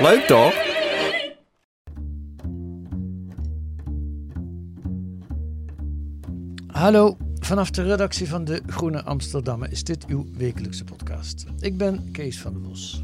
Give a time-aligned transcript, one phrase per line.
[0.00, 0.54] Leuk toch?
[6.66, 11.46] Hallo, vanaf de redactie van de Groene Amsterdammer is dit uw wekelijkse podcast.
[11.58, 13.02] Ik ben Kees van der Bos.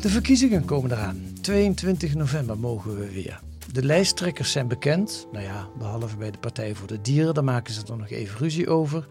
[0.00, 1.22] De verkiezingen komen eraan.
[1.40, 3.40] 22 november mogen we weer.
[3.74, 5.26] De lijsttrekkers zijn bekend.
[5.32, 8.38] Nou ja, behalve bij de Partij voor de Dieren, daar maken ze er nog even
[8.38, 9.06] ruzie over.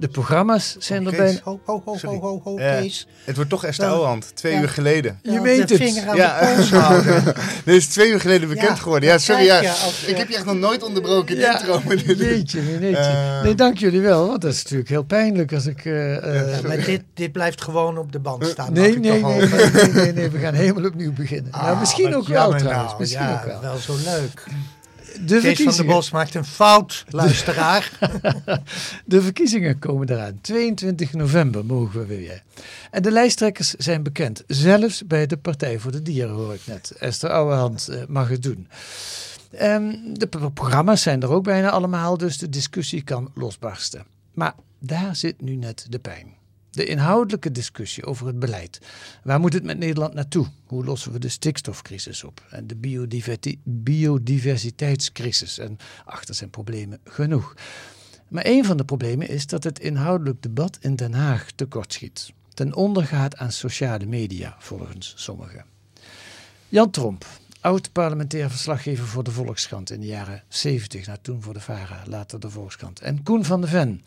[0.00, 1.38] De programma's zijn er bijna...
[1.42, 2.18] Ho, ho, ho, Sorry.
[2.18, 2.82] ho, ho, ho, Ja,
[3.24, 3.90] het wordt toch Esther Ja.
[3.92, 4.60] Ouwehand, twee Ja.
[4.60, 5.18] uur geleden.
[5.22, 5.78] Je weet het.
[5.78, 6.40] vinger aan Ja.
[6.40, 7.24] de pols houden.
[7.64, 9.08] Dit is twee uur geleden bekend Ja, geworden.
[9.08, 9.44] Ja, sorry.
[9.44, 9.58] Ja.
[9.70, 12.14] als Ik heb je echt nog nooit onderbroken in de Ja, intro.
[12.26, 12.96] jeetje, nee.
[12.96, 13.42] Eh.
[13.42, 15.84] Nee, dank jullie wel, want dat is natuurlijk heel pijnlijk als ik...
[15.84, 18.72] eh, eh, Maar dit, dit blijft gewoon op de band staan.
[18.72, 19.50] nee, nee, nee, hopen?
[19.50, 21.50] nee, nee, nee, nee, we gaan helemaal opnieuw beginnen.
[21.50, 22.94] nou, Ah, misschien ook wel trouwens, nou.
[22.98, 23.76] misschien ja, ook wel.
[23.76, 24.44] zo leuk.
[25.26, 27.90] De Kees van verkiezingen, Bos maakt een fout, luisteraar.
[29.04, 30.38] de verkiezingen komen eraan.
[30.40, 32.42] 22 november mogen we weer.
[32.90, 34.42] En de lijsttrekkers zijn bekend.
[34.46, 36.90] Zelfs bij de Partij voor de Dieren hoor ik net.
[36.98, 38.68] Esther Ouwehand eh, mag het doen.
[39.50, 44.04] Ehm, de pro- programma's zijn er ook bijna allemaal, dus de discussie kan losbarsten.
[44.34, 46.38] Maar daar zit nu net de pijn.
[46.70, 48.80] De inhoudelijke discussie over het beleid.
[49.22, 50.46] Waar moet het met Nederland naartoe?
[50.66, 52.46] Hoe lossen we de stikstofcrisis op?
[52.50, 52.76] En de
[53.64, 55.58] biodiversiteitscrisis?
[55.58, 57.54] En achter zijn problemen genoeg.
[58.28, 62.32] Maar een van de problemen is dat het inhoudelijk debat in Den Haag tekortschiet.
[62.54, 65.64] Ten onder gaat aan sociale media, volgens sommigen.
[66.68, 67.26] Jan Tromp,
[67.60, 72.40] oud-parlementair verslaggever voor de Volkskrant in de jaren 70, nou toen voor de VARA, later
[72.40, 73.00] de Volkskrant.
[73.00, 74.04] En Koen van de Ven,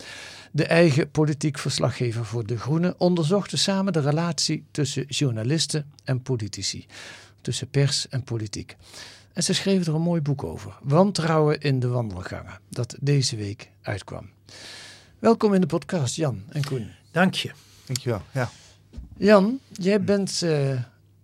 [0.52, 6.86] de eigen politiek verslaggever voor De Groene, onderzochten samen de relatie tussen journalisten en politici,
[7.42, 8.76] tussen pers en politiek.
[9.34, 13.70] En ze schreven er een mooi boek over, Wantrouwen in de wandelgangen, dat deze week
[13.82, 14.30] uitkwam.
[15.20, 16.92] Welkom in de podcast, Jan en Koen.
[17.12, 17.52] Dank je.
[17.86, 18.22] Dankjewel.
[18.32, 18.50] Ja.
[19.18, 20.80] Jan, jij bent eh,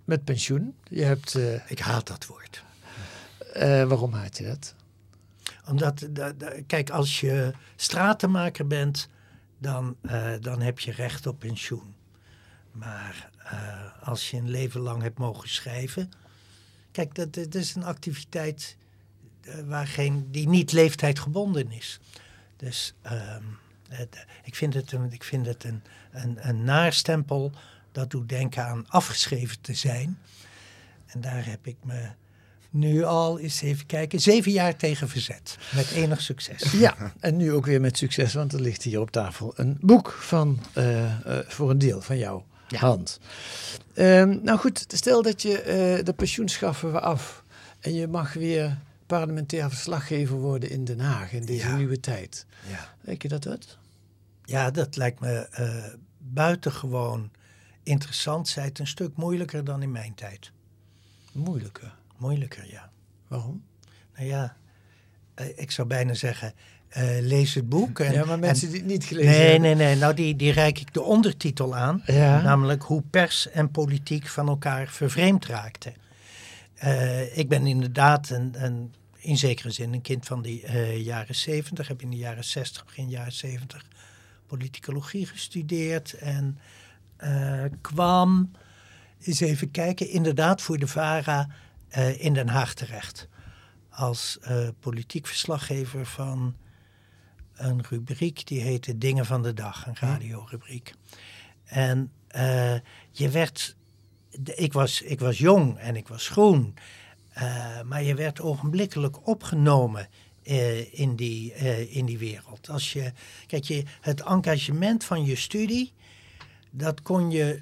[0.09, 0.75] met pensioen.
[0.90, 2.64] Je hebt, eh, Ik haat dat woord.
[3.53, 4.75] eh, waarom haat je dat?
[5.68, 9.08] Omdat, da- da- kijk, als je stratenmaker bent,
[9.58, 11.96] dan, eh, dan heb je recht op pensioen.
[12.72, 13.30] Maar
[14.03, 16.12] als je een leven lang hebt mogen schrijven.
[16.92, 18.78] Kijk, dat, dat is een activiteit
[19.66, 22.00] waar geen, die niet leeftijdgebonden is.
[22.58, 23.44] Dus ehm,
[24.44, 27.52] ik vind het een, ik vind het een, een, een naarstempel
[28.00, 30.18] dat doet denken aan afgeschreven te zijn.
[31.06, 32.08] En daar heb ik me
[32.70, 35.58] nu al, eens even kijken, zeven jaar tegen verzet.
[35.76, 36.72] Met enig succes.
[36.86, 40.12] Ja, en nu ook weer met succes, want er ligt hier op tafel een boek
[40.12, 42.46] van, eh, eh, voor een deel van jouw
[42.76, 43.20] hand.
[43.94, 47.44] Ehm, nou goed, stel dat je eh, de pensioen schaffen we af
[47.80, 51.76] en je mag weer parlementair verslaggever worden in Den Haag in deze Ja.
[51.76, 52.46] nieuwe tijd.
[52.70, 53.78] Ja, Denk je dat dat?
[54.46, 55.48] ja dat lijkt me
[56.18, 57.31] buitengewoon
[57.84, 58.47] interessant.
[58.47, 60.51] Zij het een stuk moeilijker dan in mijn tijd.
[61.31, 61.95] Moeilijker.
[62.17, 62.90] Moeilijker, ja.
[63.28, 63.63] Waarom?
[64.16, 64.57] Nou ja,
[65.34, 66.53] eh, ik zou bijna zeggen,
[66.89, 68.00] eh, lees het boek.
[68.00, 69.62] En, ja, maar mensen en- die het niet gelezen Nee, hebben.
[69.62, 69.95] nee, nee.
[69.95, 72.01] Nou, die, die reik ik de ondertitel aan.
[72.06, 72.41] Ja.
[72.41, 75.94] Namelijk hoe pers en politiek van elkaar vervreemd raakten.
[76.73, 81.35] Eh, ik ben inderdaad een, een, in zekere zin een kind van de eh, jaren
[81.35, 81.88] zeventig.
[81.88, 83.85] Heb in de jaren zestig, begin jaren zeventig
[84.47, 86.13] politicologie gestudeerd.
[86.13, 86.59] En
[87.19, 88.52] eh, kwam,
[89.22, 91.50] eens even kijken, inderdaad voor de VARA
[91.88, 93.28] eh, in Den Haag terecht.
[93.90, 96.56] Als eh, politiek verslaggever van
[97.54, 100.94] een rubriek die heette Dingen van de Dag, een radiorubriek.
[101.66, 102.12] En
[103.12, 103.75] je werd,
[104.56, 106.74] ik was, ik was jong en ik was groen,
[107.86, 110.07] maar je werd ogenblikkelijk opgenomen
[110.92, 111.54] in, die,
[111.89, 112.69] in die wereld.
[112.69, 113.12] Als je,
[113.48, 115.94] kijk, je, het engagement van je studie,
[116.69, 117.62] dat kon je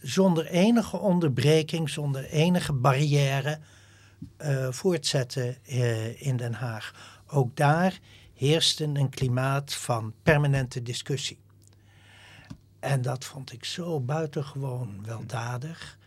[0.00, 3.58] zonder enige onderbreking, zonder enige barrière
[4.36, 6.94] eh, voortzetten eh, in Den Haag.
[7.26, 7.98] Ook daar
[8.34, 11.38] heerste een klimaat van permanente discussie.
[12.80, 15.98] En dat vond ik zo buitengewoon weldadig.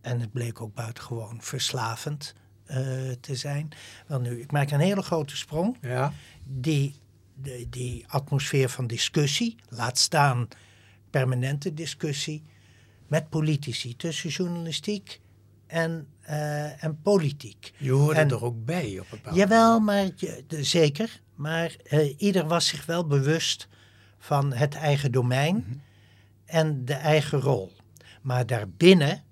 [0.00, 2.34] En het bleek ook buitengewoon verslavend
[2.64, 2.78] eh,
[3.20, 3.68] te zijn.
[4.06, 5.76] Wel nu, ik maak een hele grote sprong.
[5.80, 6.12] Ja.
[6.44, 6.94] Die,
[7.34, 10.48] de, die atmosfeer van discussie, laat staan
[11.12, 12.42] permanente discussie
[13.06, 15.20] met politici tussen journalistiek
[15.66, 17.72] en, eh, en politiek.
[17.76, 21.20] Je hoorde En- er ook bij op een bepaald Jawel, maar je, de- zeker.
[21.34, 23.68] Maar eh, ieder was zich wel bewust
[24.18, 25.82] van het eigen domein
[26.44, 27.72] en de eigen rol.
[28.22, 29.22] Maar daarbinnen,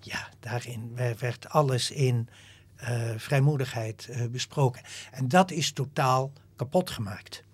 [0.00, 2.28] ja, daarin we- werd alles in
[2.76, 4.82] eh, vrijmoedigheid besproken.
[5.10, 7.44] En dat is totaal kapot gemaakt.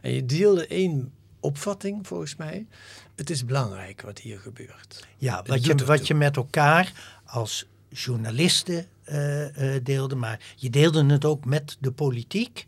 [0.00, 1.12] En je deelde één
[1.44, 2.66] opvatting volgens mij.
[3.14, 5.06] Het is belangrijk wat hier gebeurt.
[5.16, 6.92] Ja, wat je, wat je met elkaar
[7.24, 12.66] als journalisten eh, eh, deelde, maar je deelde het ook met de politiek.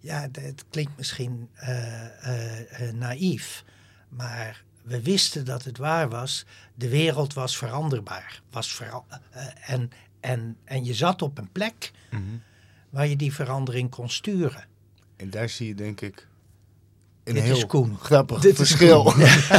[0.00, 3.64] Ja, het klinkt misschien eh, naïef,
[4.08, 6.44] maar we wisten dat het waar was.
[6.74, 8.42] De wereld was veranderbaar.
[8.50, 9.90] Was vera- eh, en,
[10.20, 11.90] en, en je zat op een plek
[12.90, 14.64] waar je die verandering kon sturen.
[15.16, 16.27] En daar zie je denk ik
[17.28, 17.96] een Dit heel is Koen.
[18.00, 19.12] grappig Dit verschil.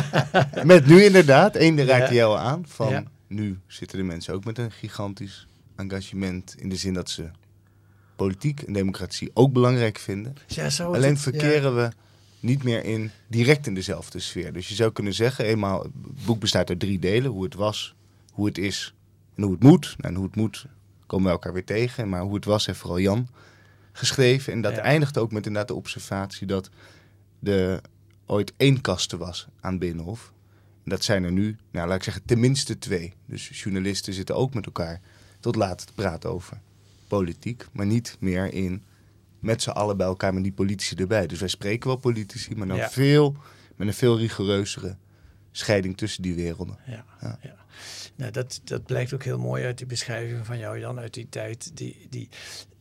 [0.63, 2.19] met nu inderdaad, één daar raak je Ja.
[2.19, 2.63] jou aan.
[2.67, 6.55] Van nu zitten de mensen ook met een gigantisch engagement.
[6.57, 7.29] In de zin dat ze
[8.15, 10.35] politiek en democratie ook belangrijk vinden.
[10.47, 11.31] Ja, het Alleen het- ja.
[11.31, 11.89] verkeren we
[12.39, 14.53] niet meer in, direct in dezelfde sfeer.
[14.53, 17.31] Dus je zou kunnen zeggen, eenmaal, het boek bestaat uit drie delen.
[17.31, 17.95] Hoe het was,
[18.33, 18.93] hoe het is
[19.35, 19.95] en hoe het moet.
[19.97, 20.65] Nou, en hoe het moet
[21.05, 22.09] komen we elkaar weer tegen.
[22.09, 23.27] Maar hoe het was heeft vooral Jan
[23.91, 24.53] geschreven.
[24.53, 24.81] En dat Ja.
[24.81, 26.69] eindigt ook met inderdaad de observatie dat
[27.43, 27.81] er
[28.25, 30.33] ooit één kaste was aan Binnenhof.
[30.83, 33.13] En dat zijn er nu, nou laat ik zeggen, tenminste twee.
[33.25, 35.01] Dus journalisten zitten ook met elkaar
[35.39, 36.59] tot laat te praten over
[37.07, 37.65] politiek.
[37.71, 38.83] Maar niet meer in
[39.39, 41.27] met z'n allen bij elkaar met die politici erbij.
[41.27, 42.89] Dus wij spreken wel politici, maar dan Ja.
[42.89, 43.35] veel,
[43.75, 44.95] met een veel rigoureuzere
[45.51, 46.77] scheiding tussen die werelden.
[46.85, 47.39] Ja, Ja.
[47.41, 47.55] ja.
[48.15, 51.29] Nou, dat, dat blijkt ook heel mooi uit die beschrijving van jou, Jan, uit die
[51.29, 51.71] tijd.
[51.77, 52.29] Die, die,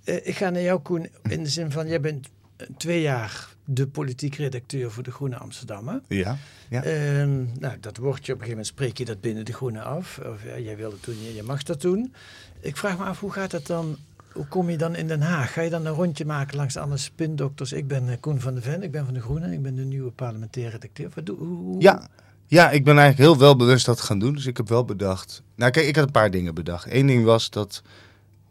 [0.05, 2.29] Eh, ik ga naar jou, Koen, in de zin van, jij bent
[2.77, 6.01] twee jaar de politiek redacteur voor de Groene Amsterdammer.
[6.09, 6.37] Ja,
[6.69, 6.83] ja.
[6.83, 10.19] Ehm, nou, dat woordje, op een gegeven moment spreek je dat binnen de Groene af.
[10.19, 12.15] Of ja, jij wil het doen, je, je mag dat doen.
[12.61, 13.97] Ik vraag me af, hoe gaat dat dan?
[14.33, 15.53] Hoe kom je dan in Den Haag?
[15.53, 17.73] Ga je dan een rondje maken langs alle spindokters?
[17.73, 19.85] Ik ben eh, Koen van der Ven, ik ben van de Groene, ik ben de
[19.85, 21.11] nieuwe parlementaire redacteur.
[21.15, 22.09] Wat doe, hoe- Ja,
[22.47, 24.35] ja, ik ben eigenlijk heel wel bewust dat gaan doen.
[24.35, 25.43] Dus ik heb wel bedacht.
[25.55, 26.87] Nou, kijk, ik had een paar dingen bedacht.
[26.91, 27.83] Eén ding was dat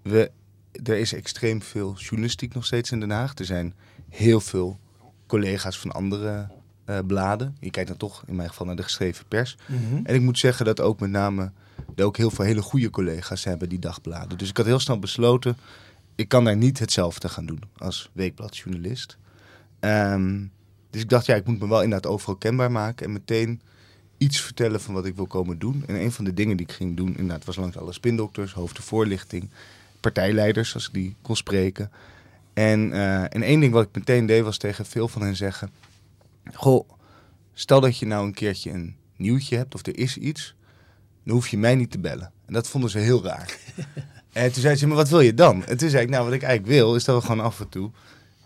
[0.01, 0.31] we.
[0.83, 3.33] Er is extreem veel journalistiek nog steeds in Den Haag.
[3.35, 3.73] Er zijn
[4.09, 4.79] heel veel
[5.27, 6.47] collega's van andere
[6.85, 7.55] eh, bladen.
[7.59, 9.57] Je kijkt dan toch in mijn geval naar de geschreven pers.
[9.65, 10.05] Mhm.
[10.05, 11.51] En ik moet zeggen dat ook met name
[11.95, 14.37] er ook heel veel hele goede collega's bij die dagbladen.
[14.37, 15.57] Dus ik had heel snel besloten,
[16.15, 19.17] ik kan daar niet hetzelfde gaan doen als weekbladjournalist.
[19.79, 20.45] Ehm,
[20.89, 23.61] dus ik dacht, ja, ik moet me wel inderdaad overal kenbaar maken en meteen
[24.17, 25.83] iets vertellen van wat ik wil komen doen.
[25.87, 28.83] En een van de dingen die ik ging doen, inderdaad, was langs alle spindokters, hoofden
[28.83, 29.49] voorlichting,
[29.99, 31.91] partijleiders, als ik die kon spreken.
[32.57, 35.69] En, eh, en één ding wat ik meteen deed, was tegen veel van hen zeggen,
[36.53, 36.89] goh,
[37.53, 40.55] stel dat je nou een keertje een nieuwtje hebt of er is iets,
[41.23, 42.31] dan hoef je mij niet te bellen.
[42.45, 43.57] En dat vonden ze heel raar.
[44.33, 45.65] en toen zei ze, maar wat wil je dan?
[45.65, 47.69] En toen zei ik, nou wat ik eigenlijk wil, is dat we gewoon af en
[47.69, 47.91] toe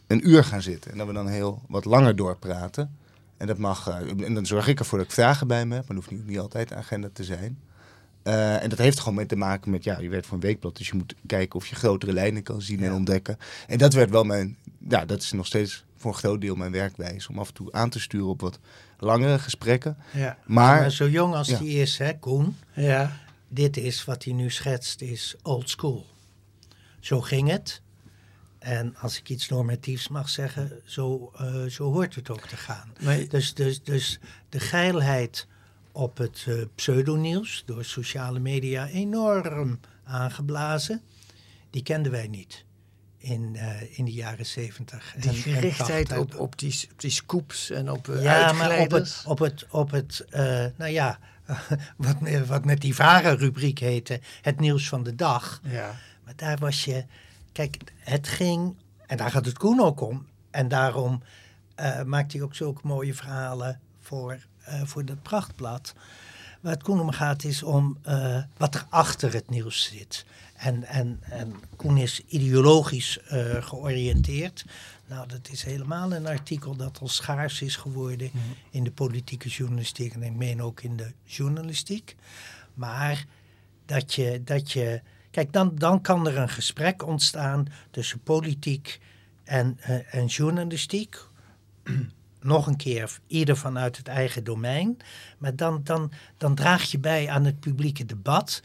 [0.08, 0.92] een uur gaan zitten.
[0.92, 2.98] En dat we dan heel wat langer doorpraten.
[3.38, 5.88] En dat mag, eh, en dan zorg ik ervoor dat ik vragen bij me heb,
[5.88, 7.60] maar dat hoeft niet, niet altijd de agenda te zijn.
[8.24, 10.78] Eh, en dat heeft gewoon mee te maken met, ja, je werkt voor een weekblad,
[10.78, 13.38] dus je moet kijken of je grotere lijnen kan zien en ontdekken.
[13.68, 14.58] En dat werd wel mijn,
[14.90, 17.72] ja, dat is nog steeds voor een groot deel mijn werkwijze, om af en toe
[17.72, 18.60] aan te sturen op wat
[19.00, 19.98] langere gesprekken.
[20.14, 20.38] Ja.
[20.46, 21.58] Maar, Maar zo jong als Ja.
[21.60, 23.18] die is, hè, Koen, Ja.
[23.48, 26.06] dit is wat hij nu schetst, is old school.
[27.00, 27.82] Zo ging het.
[28.60, 32.94] En als ik iets normatiefs mag zeggen, zo, eh, zo hoort het ook te gaan.
[33.04, 34.20] Maar, Dus, dus, dus
[34.50, 35.48] de geilheid
[35.92, 41.02] op het eh, pseudonieuws, door sociale media enorm aangeblazen,
[41.70, 42.66] die kenden wij niet
[43.18, 45.16] in, eh, in de jaren zeventig.
[45.20, 49.24] die gerichtheid op, op, die, op die scoops en op uh, ja, maar op het,
[49.26, 51.20] op het, op het eh, nou ja,
[51.98, 52.16] wat,
[52.48, 55.62] wat met die VARA-rubriek heette, het nieuws van de dag.
[55.64, 55.96] Ja.
[56.24, 57.06] Maar daar was je,
[57.52, 58.76] kijk, het ging,
[59.08, 60.26] en daar gaat het Koen ook om.
[60.52, 61.24] En daarom
[61.76, 65.94] eh, maakt hij ook zulke mooie verhalen voor, eh, voor dat prachtblad.
[66.62, 70.26] Waar het Koen om gaat is om eh, wat er achter het nieuws zit.
[70.56, 74.66] En, en, en Koen is ideologisch eh, georiënteerd.
[75.08, 78.32] Nou, dat is helemaal een artikel dat al schaars is geworden
[78.70, 80.14] in de politieke journalistiek.
[80.14, 82.16] En ik meen ook in de journalistiek.
[82.74, 83.26] Maar
[83.86, 85.02] dat je, dat je
[85.32, 89.00] kijk, dan, dan kan er een gesprek ontstaan tussen politiek
[89.44, 89.78] en,
[90.12, 91.18] en journalistiek.
[92.42, 94.98] Nog een keer, ieder vanuit het eigen domein.
[95.38, 98.62] Maar dan, dan, dan draag je bij aan het publieke debat.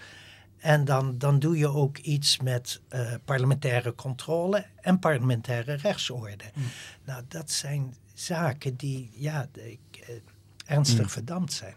[0.59, 6.45] En dan, dan doe je ook iets met eh, parlementaire controle en parlementaire rechtsorde.
[7.05, 10.15] Nou, dat zijn zaken die ja, de- eh,
[10.67, 11.75] ernstig verdampt zijn.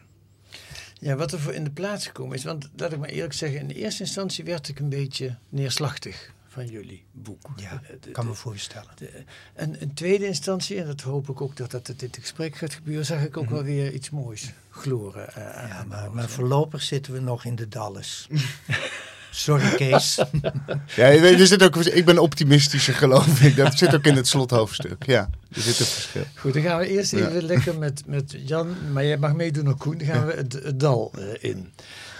[0.99, 2.43] Ja, wat er voor in de plaats gekomen is.
[2.43, 6.33] Want laat ik maar eerlijk zeggen, in de eerste instantie werd ik een beetje neerslachtig
[6.65, 7.49] van jullie boek.
[7.55, 8.89] Ja, Eh, de- kan me voorstellen.
[8.95, 9.23] de-
[9.53, 12.73] en in tweede instantie, en dat hoop ik ook dat dat in dit gesprek gaat
[12.73, 15.33] gebeuren, zag ik ook wel weer iets moois gloren.
[15.35, 18.27] eh, Ja, maar, maar voorlopig zitten we nog in de dalles.
[19.31, 20.15] Sorry, Kees.
[20.95, 23.55] Ja, er zit ook, ik ben optimistischer, geloof ik.
[23.55, 25.05] Dat zit ook in het slothoofdstuk.
[25.05, 26.23] Ja, er zit een verschil.
[26.35, 27.27] Goed, dan gaan we eerst Ja.
[27.27, 29.97] even lekker met, met Jan, maar jij mag meedoen ook Koen.
[29.97, 31.71] Dan gaan we het, het dal eh, in.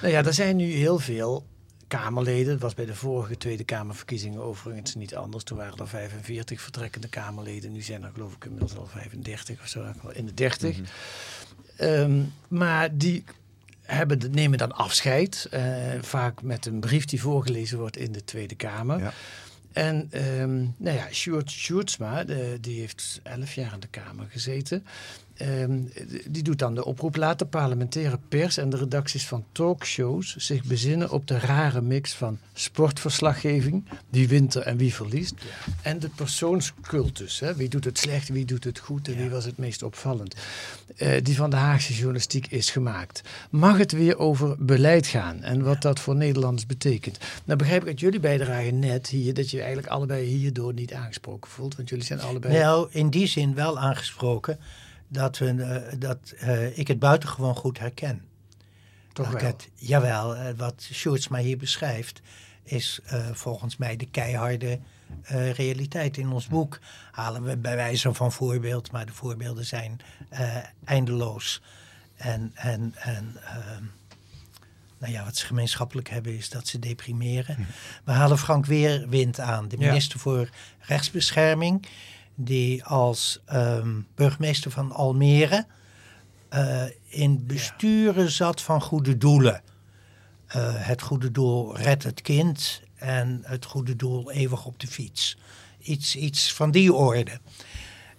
[0.02, 1.46] Nou ja, er zijn nu heel veel
[1.90, 2.52] Kamerleden.
[2.52, 5.44] Dat was bij de vorige Tweede Kamerverkiezingen overigens niet anders.
[5.44, 7.72] Toen waren er 45 vertrekkende Kamerleden.
[7.72, 10.80] Nu zijn er geloof ik inmiddels al 35 of zo, in de 30.
[11.78, 13.24] Ehm, maar die
[13.82, 15.48] hebben, nemen dan afscheid.
[15.52, 15.62] eh,
[16.02, 19.00] vaak met een brief die voorgelezen wordt in de Tweede Kamer.
[19.00, 19.14] Ja.
[19.72, 22.24] En ehm, nou ja, Sjoerd Sjoerdsma,
[22.62, 24.86] die heeft elf jaar in de Kamer gezeten.
[25.40, 25.82] Ehm,
[26.28, 27.16] die doet dan de oproep.
[27.16, 32.14] Laat de parlementaire pers en de redacties van talkshows zich bezinnen op de rare mix
[32.14, 35.34] van sportverslaggeving, wie wint er en wie verliest,
[35.82, 37.40] en de persoonscultus.
[37.40, 37.56] Hè?
[37.56, 40.36] Wie doet het slecht, wie doet het goed en wie was het meest opvallend.
[40.96, 43.22] Eh, die van de Haagse journalistiek is gemaakt.
[43.50, 47.18] Mag het weer over beleid gaan en wat dat voor Nederlanders betekent?
[47.46, 51.52] Nou begrijp ik uit jullie bijdrage net hier dat je eigenlijk allebei hierdoor niet aangesproken
[51.52, 52.58] voelt, want jullie zijn allebei...
[52.58, 54.60] Nou, in die zin wel aangesproken
[55.10, 58.22] dat, we, eh, dat eh, ik het buitengewoon goed herken.
[59.14, 59.52] toch Dat wel.
[59.52, 62.22] het, jawel, eh, wat Sjoerdsma hier beschrijft,
[62.64, 63.00] is
[63.32, 64.80] volgens mij de keiharde
[65.54, 66.18] realiteit.
[66.18, 66.80] In ons boek
[67.12, 70.00] halen we bij wijze van voorbeeld, maar de voorbeelden zijn
[70.84, 71.62] eindeloos.
[72.16, 73.84] En, en, en ehm,
[74.98, 77.68] nou ja, wat ze gemeenschappelijk hebben is dat ze deprimeren.
[78.04, 79.88] We halen Frank Weerwind aan, de Ja.
[79.88, 80.50] minister voor
[80.80, 81.88] Rechtsbescherming,
[82.42, 85.66] die als ehm, burgemeester van Almere
[86.50, 89.62] eh, in besturen zat van goede doelen.
[90.48, 95.38] Eh, het goede doel red het kind en het goede doel eeuwig op de fiets.
[95.82, 97.40] Iets, iets van die orde.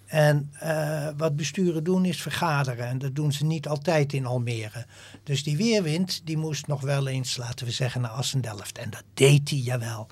[0.05, 2.87] En eh, wat besturen doen is vergaderen.
[2.87, 4.85] En dat doen ze niet altijd in Almere.
[5.23, 8.77] Dus die weerwind, die moest nog wel eens, laten we zeggen, naar Assendelft.
[8.77, 10.07] En dat deed hij, jawel.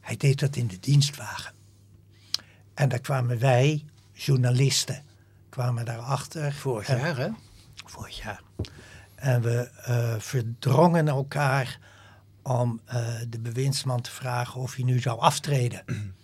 [0.00, 1.55] Hij deed dat in de dienstwagen.
[2.76, 5.02] En daar kwamen wij, journalisten,
[5.48, 6.52] kwamen daarachter.
[6.52, 7.28] Vorig En- jaar, hè?
[7.84, 8.40] vorig jaar.
[9.14, 11.78] En we eh, verdrongen elkaar
[12.42, 15.82] om eh, de bewindsman te vragen of hij nu zou aftreden.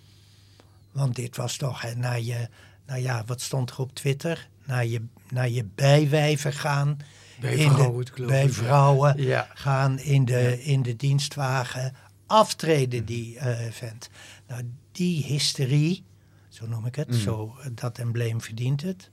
[0.93, 2.49] Want dit was toch hè, naar je,
[2.87, 4.49] nou ja, wat stond er op Twitter?
[4.65, 6.97] Naar je, naar je bijwijven gaan.
[7.41, 9.47] Bij de- vrouwen, geloof bij vrouwen Ja.
[9.55, 11.95] gaan in de, in de dienstwagen.
[12.27, 14.09] Aftreden die eh, vent.
[14.49, 16.05] Nou, die hysterie,
[16.55, 17.15] zo noem ik het, Mm.
[17.15, 19.11] zo, eh, dat embleem verdient het.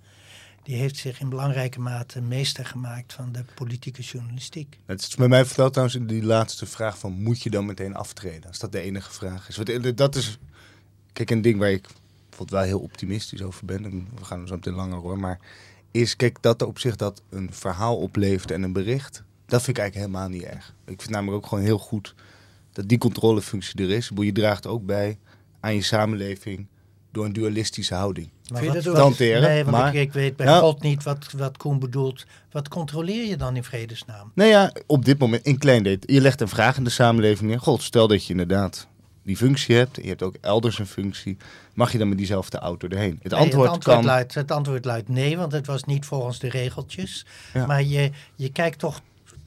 [0.63, 4.79] Die heeft zich in belangrijke mate meester gemaakt van de politieke journalistiek.
[4.85, 8.47] Het is bij mij verteld trouwens die laatste vraag van moet je dan meteen aftreden?
[8.47, 9.55] Als dat de enige vraag is.
[9.55, 10.37] Want eh, dat is,
[11.13, 11.87] kijk, een ding waar ik
[12.29, 13.85] bijvoorbeeld wel heel optimistisch over ben.
[13.85, 15.19] En we gaan er zo meteen langer hoor.
[15.19, 15.39] Maar
[15.91, 19.23] is, kijk, dat er op zich dat een verhaal oplevert en een bericht.
[19.45, 20.73] Dat vind ik eigenlijk helemaal niet erg.
[20.85, 22.15] Ik vind namelijk ook gewoon heel goed
[22.71, 24.11] dat die controlefunctie er is.
[24.15, 25.17] Je draagt ook bij
[25.59, 26.67] aan je samenleving
[27.11, 28.29] door een dualistische houding.
[28.51, 30.45] Maar Vind je wat- dat wat- ook- Hanteren, Nee, want maar- ik, ik weet bij
[30.45, 30.59] Ja.
[30.59, 32.25] God niet wat, wat Koen bedoelt.
[32.51, 34.31] Wat controleer je dan in vredesnaam?
[34.35, 36.15] Nou ja, op dit moment in klein detail.
[36.15, 37.59] Je legt een vraag in de samenleving neer.
[37.59, 38.87] God, stel dat je inderdaad
[39.23, 39.95] die functie hebt.
[39.95, 41.37] Je hebt ook elders een functie.
[41.73, 43.19] Mag je dan met diezelfde auto erheen?
[43.21, 44.05] Het Nee, antwoord, het, antwoord kan...
[44.05, 47.25] luidt, het antwoord luidt nee, want het was niet volgens de regeltjes.
[47.53, 47.65] Ja.
[47.65, 49.01] Maar je, je kijkt toch,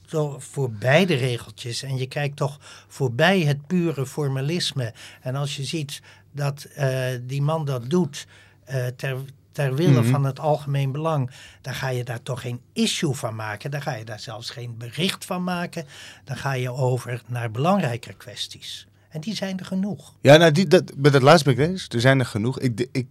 [0.05, 4.93] toch voorbij de regeltjes en je kijkt toch voorbij het pure formalisme.
[5.21, 6.01] En als je ziet
[6.33, 8.27] dat eh, die man dat doet
[8.63, 9.17] eh, ter,
[9.51, 10.09] ter wille Mhm.
[10.11, 13.71] van het algemeen belang, dan ga je daar toch geen issue van maken.
[13.71, 15.85] Dan ga je daar zelfs geen bericht van maken.
[16.23, 18.87] Dan ga je over naar belangrijker kwesties.
[19.09, 20.13] En die zijn er genoeg.
[20.21, 21.87] Ja, nou, die, dat, met het laatste ben ik eens.
[21.87, 22.59] Er zijn er genoeg.
[22.59, 23.07] Ik, ik,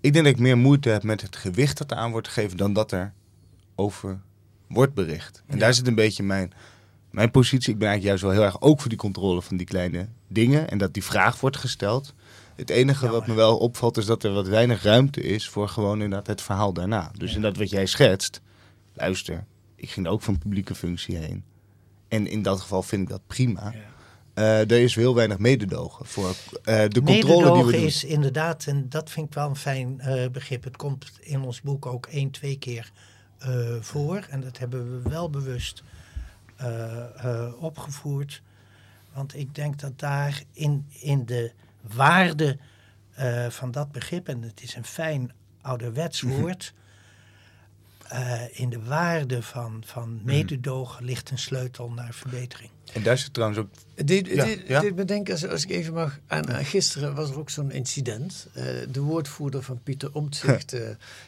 [0.00, 2.56] ik denk dat ik meer moeite heb met het gewicht dat er aan wordt gegeven...
[2.56, 3.12] dan dat er
[3.74, 4.20] over
[4.68, 5.42] wordt bericht.
[5.46, 6.52] En daar zit een beetje mijn,
[7.10, 7.72] mijn positie.
[7.72, 10.68] Ik ben eigenlijk juist wel heel erg ook voor die controle van die kleine dingen.
[10.68, 12.14] En dat die vraag wordt gesteld.
[12.58, 15.48] Het enige wat me wel opvalt is dat er wat weinig ruimte is...
[15.48, 17.10] voor gewoon inderdaad het verhaal daarna.
[17.16, 18.40] Dus inderdaad wat jij schetst...
[18.94, 21.44] Luister, ik ging ook van publieke functie heen.
[22.08, 23.74] En in dat geval vind ik dat prima.
[24.34, 26.34] Eh, er is heel weinig mededogen voor
[26.64, 27.80] eh, de controle die we doen.
[27.80, 30.64] is inderdaad, en dat vind ik wel een fijn eh, begrip.
[30.64, 32.92] Het komt in ons boek ook één, twee keer
[33.80, 34.26] voor.
[34.30, 35.82] En dat hebben we wel bewust
[37.58, 38.42] opgevoerd.
[39.14, 41.52] Want ik denk dat daar in, in de
[41.94, 42.58] waarde
[43.14, 46.74] eh, van dat begrip, en het is een fijn ouderwets woord,
[48.08, 52.70] eh, in de waarde van, van mededogen ligt een sleutel naar verbetering.
[52.92, 53.68] En daar zit trouwens ook...
[53.94, 54.80] Dit, Ja, dit, ja.
[54.80, 56.18] dit bedenk, als, als ik even mag.
[56.26, 58.46] Aan, aan gisteren was er ook zo'n incident.
[58.54, 60.80] Eh, de woordvoerder van Pieter Omtzigt eh,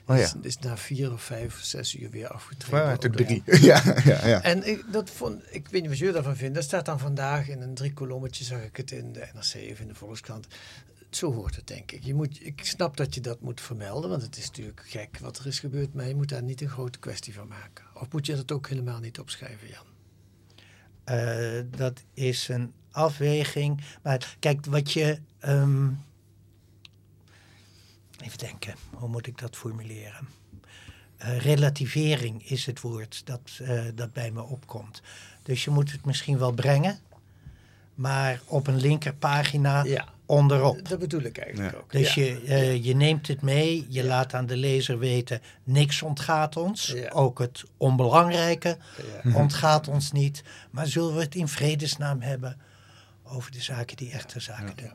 [0.06, 0.22] Oh ja.
[0.22, 3.12] is, is na vier of vijf of zes uur weer afgetreden.
[3.12, 3.42] Drie.
[3.60, 4.42] Ja, ja, ja.
[4.42, 6.54] En ik, dat vond, ik weet niet wat jullie daarvan vinden.
[6.54, 9.80] Dat staat dan vandaag in een drie kolommetje, zag ik het in de NRC of
[9.80, 10.46] in de Volkskrant.
[11.10, 12.04] Zo hoort het, denk ik.
[12.04, 15.38] Je moet, ik snap dat je dat moet vermelden, want het is natuurlijk gek wat
[15.38, 15.94] er is gebeurd.
[15.94, 17.84] Maar je moet daar niet een grote kwestie van maken.
[17.94, 19.84] Of moet je dat ook helemaal niet opschrijven, Jan?
[21.04, 23.80] Eh, dat is een afweging.
[24.02, 25.18] Maar kijk, wat je.
[25.38, 25.88] ehm,
[28.24, 30.28] even denken, hoe moet ik dat formuleren?
[31.16, 35.02] Eh, relativering is het woord dat, eh, dat bij me opkomt.
[35.42, 36.98] Dus je moet het misschien wel brengen,
[37.94, 40.08] maar op een linkerpagina Ja.
[40.30, 40.88] Onderop.
[40.88, 41.78] Dat bedoel ik eigenlijk Ja.
[41.80, 41.92] ook.
[41.92, 42.22] Dus Ja.
[42.24, 46.86] je, eh, je neemt het mee, je laat aan de lezer weten, niks ontgaat ons.
[46.86, 47.10] Ja.
[47.10, 48.76] Ook het onbelangrijke
[49.22, 49.34] Ja.
[49.36, 50.42] ontgaat ons niet.
[50.70, 52.60] Maar zullen we het in vredesnaam hebben
[53.24, 54.92] over de zaken die echte zaken doen.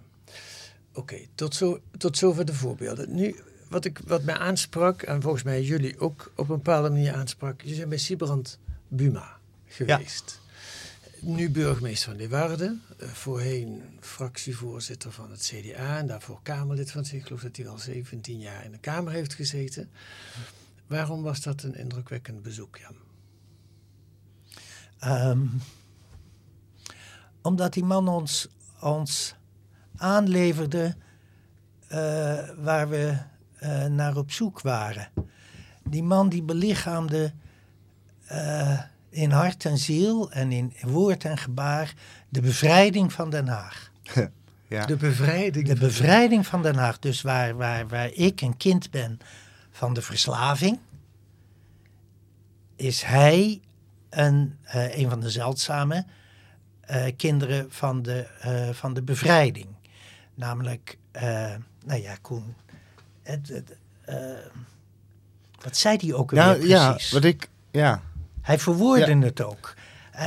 [0.94, 3.16] Oké, tot, zo, tot zover de voorbeelden.
[3.16, 3.36] Nu,
[3.70, 7.62] wat, ik, wat mij aansprak, en volgens mij jullie ook op een bepaalde manier aansprak,
[7.62, 10.42] je bent bij Sibrand Buma geweest.
[11.28, 17.12] Nu burgemeester van Leeuwarden, eh, voorheen fractievoorzitter van het CDA en daarvoor Kamerlid van het
[17.12, 19.90] Ik geloof dat hij al 17 jaar in de Kamer heeft gezeten.
[20.88, 22.96] Waarom was dat een indrukwekkend bezoek, Jan?
[25.00, 25.46] Ehm,
[27.42, 28.48] omdat die man ons,
[28.82, 29.36] ons
[29.96, 30.96] aanleverde
[31.88, 33.18] eh, waar we
[33.56, 35.10] eh, naar op zoek waren.
[35.84, 37.34] Die man die belichaamde
[39.16, 41.94] in hart en ziel en in woord en gebaar
[42.30, 43.92] de bevrijding van Den Haag.
[44.68, 44.86] ja.
[44.86, 45.68] De bevrijding.
[45.68, 47.00] De bevrijding van Den Haag.
[47.00, 49.18] Dus waar, waar, waar ik een kind ben
[49.72, 50.80] van de verslaving,
[52.76, 53.62] is hij
[54.10, 56.06] een, eh, een van de zeldzame
[56.82, 59.68] eh, kinderen van de, eh, van de bevrijding.
[60.36, 62.56] Namelijk, eh, nou ja, Koen.
[63.24, 64.18] Het, het, eh,
[65.62, 67.12] wat zei hij ook alweer Nou, ja, precies?
[67.12, 67.50] wat ik...
[67.72, 68.02] Ja.
[68.46, 69.20] Hij verwoordde Ja.
[69.20, 69.74] het ook.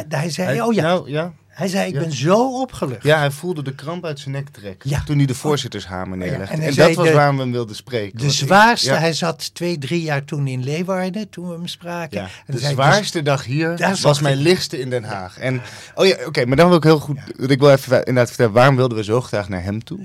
[0.08, 1.32] Hij zei, Hij- oh ja, Nou, ja.
[1.48, 2.00] hij zei, ik ja.
[2.00, 3.02] ben zo opgelucht.
[3.02, 4.90] Ja, hij voelde de kramp uit zijn nek trekken.
[4.90, 5.02] Ja.
[5.04, 6.54] Toen hij de voorzittershamer neerlegde.
[6.54, 8.18] en dat was de- waarom we hem wilden spreken.
[8.18, 12.20] De ik- zwaarste, hij zat twee, drie jaar toen in Leeuwarden, toen we hem spraken.
[12.20, 15.38] En de hij, zwaarste dag hier was mijn lichtste in Den Haag.
[15.38, 15.60] En,
[15.94, 17.18] oh ja, oké, maar dan wil ik heel goed...
[17.36, 20.00] Ik wil even inderdaad vertellen, waarom wilden we zo graag naar hem toe?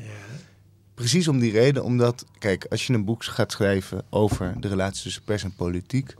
[0.95, 5.03] Precies om die reden, omdat, kijk, als je een boek gaat schrijven over de relatie
[5.03, 6.13] tussen pers en politiek,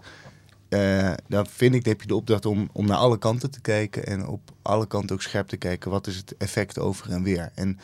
[0.73, 3.62] eh, dan vind ik, dan heb je de opdracht om, om naar alle kanten te
[3.62, 7.23] kijken en op alle kanten ook scherp te kijken, wat is het effect over en
[7.23, 7.51] weer.
[7.55, 7.79] En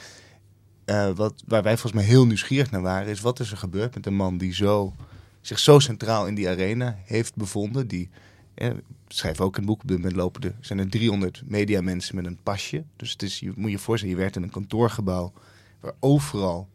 [0.86, 3.96] eh, wat, waar wij volgens mij heel nieuwsgierig naar waren, is wat is er gebeurd
[3.96, 4.94] met een man die zo,
[5.42, 8.10] zich zo centraal in die arena heeft bevonden, die...
[8.54, 8.70] eh,
[9.08, 12.84] schrijf ook het boek, op dit moment er, zijn er 300 mediamensen met een pasje.
[12.96, 15.34] Dus het is, je moet je voorstellen, je werkt in een kantoorgebouw
[15.80, 16.70] waar overal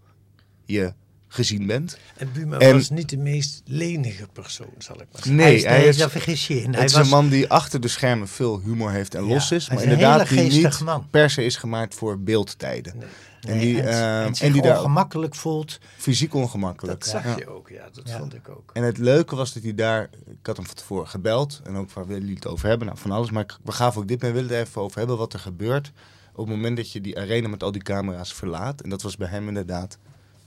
[0.65, 0.95] je
[1.35, 1.99] gezien bent.
[2.17, 5.35] En Buma En- was niet de meest lenige persoon, zal ik maar zeggen.
[5.35, 6.73] Nee, hij is, hij nee, is, daar vergis je in.
[6.73, 9.35] Hij het is was, een man die achter de schermen veel humor heeft en Ja,
[9.35, 9.69] los is.
[9.69, 11.07] Maar is inderdaad die niet man.
[11.11, 12.97] per se is gemaakt voor beeldtijden.
[12.99, 13.09] Nee.
[13.55, 15.79] En die, en, eh, en die ongemakkelijk voelt.
[15.97, 17.01] fysiek ongemakkelijk.
[17.01, 17.37] Dat zag Ja.
[17.37, 17.89] je ook, ja.
[17.93, 18.19] Dat Ja.
[18.19, 18.71] vond ik ook.
[18.73, 21.91] En het leuke was dat hij daar, ik had hem van tevoren gebeld en ook
[21.93, 22.87] waar willen jullie het over hebben?
[22.87, 24.99] Nou, van alles, maar ik- we gaven ook dit mee, we willen het even over
[24.99, 25.93] hebben wat er gebeurt
[26.33, 28.81] op het moment dat je die arena met al die camera's verlaat.
[28.81, 29.99] En dat was bij hem inderdaad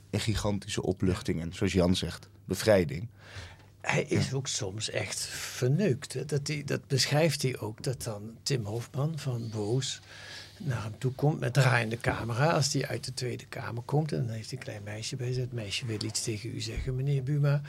[0.10, 3.08] een gigantische opluchting en zoals Jan zegt, bevrijding.
[3.82, 6.14] Hij is ook soms echt verneukt.
[6.14, 6.26] Hè.
[6.26, 7.84] Dat, hij, dat beschrijft hij ook.
[7.84, 10.02] Dat dan Tim Hofman van Boos
[10.58, 12.52] naar hem toe komt met draaiende camera.
[12.52, 14.12] Als hij uit de Tweede Kamer komt.
[14.12, 15.44] En dan heeft hij een klein meisje bij zich.
[15.44, 17.62] Het meisje wil iets tegen u zeggen, meneer Buma.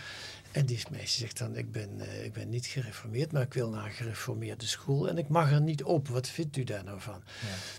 [0.58, 3.70] En die meisje zegt dan, ik ben, eh, ik ben niet gereformeerd, maar ik wil
[3.70, 5.08] naar een gereformeerde school.
[5.08, 6.08] En ik mag er niet op.
[6.08, 7.22] Wat vindt u daar nou van?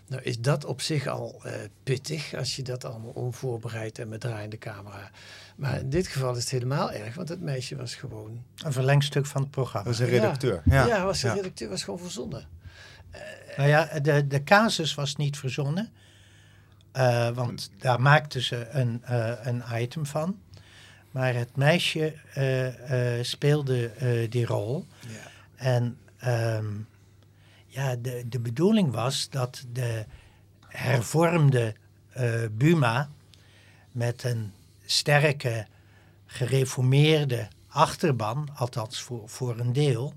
[0.08, 4.20] Nou is dat op zich al eh, pittig, als je dat allemaal onvoorbereid en met
[4.20, 5.12] draaiende camera.
[5.56, 9.26] Maar in dit geval is het helemaal erg, want het meisje was gewoon Een verlengstuk
[9.26, 9.90] van het programma.
[9.90, 10.62] Dat was een redacteur.
[10.66, 11.34] ja, Ja, was ja.
[11.34, 12.48] redacteur was gewoon verzonnen.
[13.58, 15.90] Nou ja, de, de casus was niet verzonnen.
[16.92, 20.40] eh, want daar maakten ze een, eh, een item van.
[21.12, 24.86] Maar het meisje eh, eh, speelde eh, die rol.
[25.08, 25.32] Ja.
[25.56, 26.66] En ehm,
[27.66, 30.06] ja, de, de bedoeling was dat de
[30.68, 31.76] hervormde
[32.52, 33.10] Buma
[33.92, 34.54] met een
[34.86, 35.68] sterke
[36.26, 40.14] gereformeerde achterban, althans voor, voor een deel,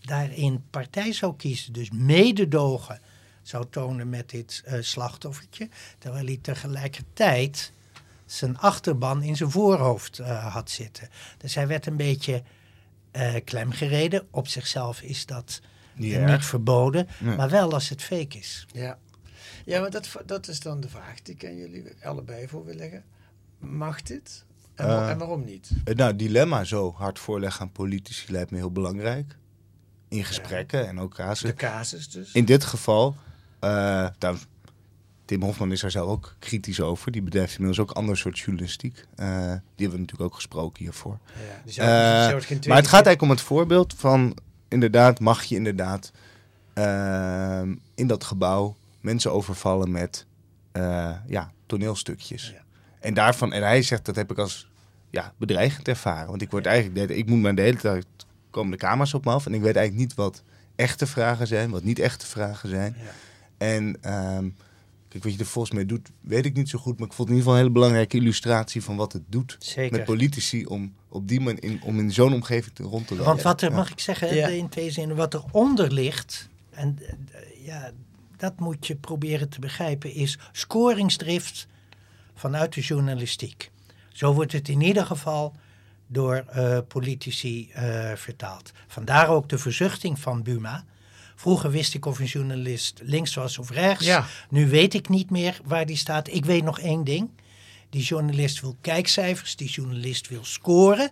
[0.00, 3.00] daarin partij zou kiezen, dus mededogen
[3.42, 7.72] zou tonen met dit uh, slachtoffertje, terwijl hij tegelijkertijd
[8.26, 11.08] zijn achterban in zijn voorhoofd uh, had zitten.
[11.38, 12.42] Dus hij werd een beetje
[13.16, 14.26] uh, klemgereden.
[14.30, 15.60] Op zichzelf is dat
[15.94, 16.32] Ja.
[16.32, 18.66] niet verboden, maar wel als het fake is.
[18.72, 18.98] Ja,
[19.64, 22.74] ja maar dat, dat is dan de vraag die ik aan jullie allebei voor wil
[22.74, 23.04] leggen.
[23.58, 24.44] Mag dit?
[24.74, 25.70] En, wa- Eh, en waarom niet?
[25.84, 29.36] Eh, Nou, dilemma zo hard voorleggen aan politici lijkt me heel belangrijk.
[30.08, 31.54] In gesprekken en ook De casus.
[31.54, 32.32] casus dus.
[32.32, 33.16] In dit geval,
[33.58, 34.46] eh, trouwens,
[35.26, 37.12] Tim Hofman is daar zelf ook kritisch over.
[37.12, 39.04] Die bedrijft inmiddels ook ander soort journalistiek.
[39.14, 41.18] Eh, die hebben we natuurlijk ook gesproken hiervoor.
[41.34, 44.36] Ja, dus Eh, dus geen maar het gaat eigenlijk om het voorbeeld van...
[44.68, 46.12] inderdaad, mag je inderdaad
[46.74, 50.26] ehm, in dat gebouw mensen overvallen met
[50.72, 52.50] eh, ja, toneelstukjes.
[52.54, 52.64] Ja.
[53.00, 54.68] En daarvan, en hij zegt dat heb ik als
[55.10, 56.28] ja, bedreigend ervaren.
[56.28, 58.06] Want ik word eigenlijk, ik moet me de hele tijd
[58.50, 59.46] komen de kamers op me af.
[59.46, 60.42] En ik weet eigenlijk niet wat
[60.76, 62.96] echte vragen zijn, wat niet echte vragen zijn.
[62.98, 63.10] Ja.
[63.58, 64.48] En ehm,
[65.20, 66.98] kijk, wat je er volgens mij doet, weet ik niet zo goed.
[66.98, 69.56] Maar ik vond het in ieder geval een hele belangrijke illustratie van wat het doet
[69.58, 69.96] Zeker.
[69.98, 73.26] met politici om op die manier in, om in zo'n omgeving te- rond te lopen.
[73.28, 73.76] Want wat er, Ja.
[73.76, 74.48] mag ik zeggen, Ja.
[74.48, 77.90] in twee zinnen, wat eronder ligt, en eh, ja,
[78.36, 81.66] dat moet je proberen te begrijpen, is scoringsdrift
[82.34, 83.70] vanuit de journalistiek.
[84.12, 85.54] Zo wordt het in ieder geval
[86.06, 88.72] door eh, politici eh, vertaald.
[88.86, 90.84] Vandaar ook de verzuchting van Buma.
[91.38, 94.06] Vroeger wist ik of een journalist links was of rechts.
[94.06, 94.26] Ja.
[94.50, 96.28] Nu weet ik niet meer waar die staat.
[96.28, 97.30] Ik weet nog één ding.
[97.90, 101.10] Die journalist wil kijkcijfers, die journalist wil scoren.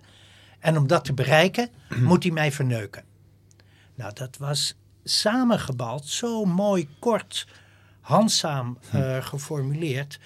[0.58, 1.68] En om dat te bereiken,
[2.08, 3.04] moet hij mij verneuken.
[3.94, 7.46] Nou, dat was samengebald, zo mooi kort,
[8.00, 10.18] handzaam eh, geformuleerd.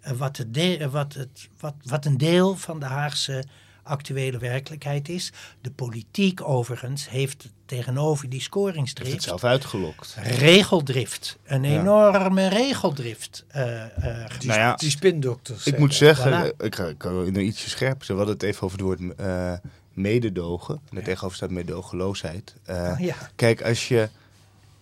[0.00, 3.44] eh, wat, de- wat, het, wat, wat een deel van de Haagse
[3.86, 5.32] actuele werkelijkheid is.
[5.60, 10.16] De politiek overigens heeft tegenover die heeft het scoringsdrift zelf uitgelokt.
[10.22, 11.38] regeldrift.
[11.44, 11.80] Een Ja.
[11.80, 13.44] enorme regeldrift.
[13.48, 15.66] eh eh, Die, Nou ja, die spindokters.
[15.66, 16.52] Ik moet zeggen.
[16.52, 16.56] voilà.
[16.56, 18.16] ik, ga- ik kan ietsje scherper zeggen.
[18.16, 19.52] We hadden het even over het woord eh,
[19.92, 20.80] mededogen.
[20.92, 22.54] En tegenover staat medogeloosheid.
[22.64, 23.14] Eh, Oh, ja.
[23.36, 24.08] Kijk, als je.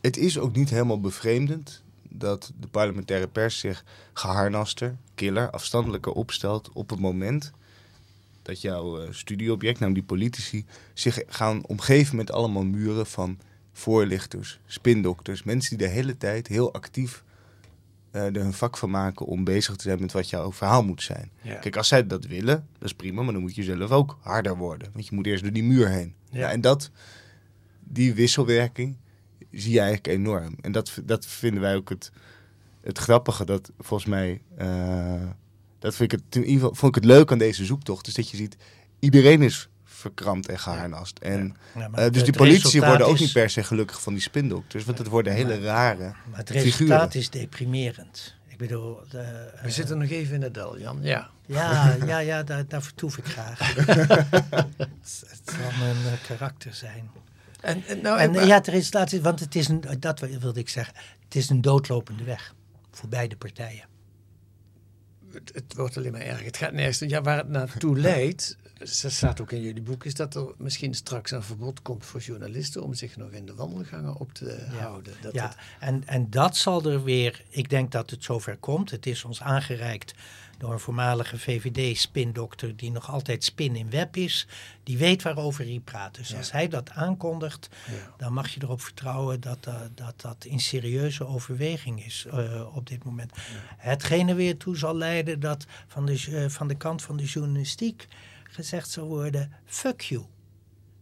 [0.00, 6.70] Het is ook niet helemaal bevreemdend dat de parlementaire pers zich geharnaster, killer, afstandelijker opstelt
[6.72, 7.50] op het moment
[8.44, 13.38] dat jouw eh, studieobject, namelijk die politici, zich gaan omgeven met allemaal muren van
[13.72, 17.24] voorlichters, spindokters, mensen die de hele tijd heel actief
[18.10, 21.02] eh, er hun vak van maken om bezig te zijn met wat jouw verhaal moet
[21.02, 21.30] zijn.
[21.42, 21.54] Ja.
[21.54, 24.56] Kijk, als zij dat willen, dat is prima, maar dan moet je zelf ook harder
[24.56, 24.90] worden.
[24.92, 26.14] Want je moet eerst door die muur heen.
[26.30, 26.38] Ja.
[26.38, 26.50] Ja.
[26.50, 26.90] en dat,
[27.80, 28.96] die wisselwerking
[29.50, 30.56] zie je eigenlijk enorm.
[30.60, 32.12] En dat, dat vinden wij ook het,
[32.80, 33.44] het grappige.
[33.44, 35.22] Dat volgens mij, eh,
[35.84, 38.06] dat vind ik het, in ieder geval, vond ik het leuk aan deze zoektocht.
[38.06, 38.56] Is dat je ziet,
[38.98, 41.18] iedereen is verkrampt en geharnast.
[41.18, 44.22] En, Ja, eh, dus die politici worden ook is- niet per se gelukkig van die
[44.22, 44.84] spindokters.
[44.84, 46.70] Want het worden hele rare Maar het figuren.
[46.70, 48.34] resultaat is deprimerend.
[48.48, 50.98] Ik bedoel, de, eh, We zitten nog even in het dal, Jan.
[51.02, 51.30] Ja.
[51.46, 53.74] ja, ja, ja daar, daar vertoef ik graag.
[53.74, 53.86] het,
[55.26, 57.10] het zal mijn eh, karakter zijn.
[57.60, 60.60] En, en, nou, En en, ja, het resultaat is, want het is een, dat wilde
[60.60, 60.94] ik zeggen,
[61.24, 62.54] het is een doodlopende weg
[62.92, 63.92] voor beide partijen.
[65.52, 66.46] Het, wordt alleen maar erger.
[66.46, 66.98] Het gaat nergens.
[66.98, 68.56] Ja, waar het naartoe leidt,
[69.02, 72.20] dat staat ook in jullie boek, is dat er misschien straks een verbod komt voor
[72.20, 75.14] journalisten om zich nog in de wandelgangen op te houden.
[75.20, 78.90] Dat ja, het- en, en dat zal er weer, ik denk dat het zover komt.
[78.90, 80.14] Het is ons aangereikt
[80.58, 84.46] door een voormalige VVD-spindokter die nog altijd spin in web is.
[84.82, 86.14] Die weet waarover hij praat.
[86.14, 86.36] Dus Ja.
[86.36, 88.14] als hij dat aankondigt, Ja.
[88.16, 92.86] dan mag je erop vertrouwen dat eh, dat, dat in serieuze overweging is eh, op
[92.86, 93.32] dit moment.
[93.76, 98.06] Hetgene weer toe zal leiden dat van de, eh, van de kant van de journalistiek
[98.54, 100.24] gezegd zal worden, fuck you.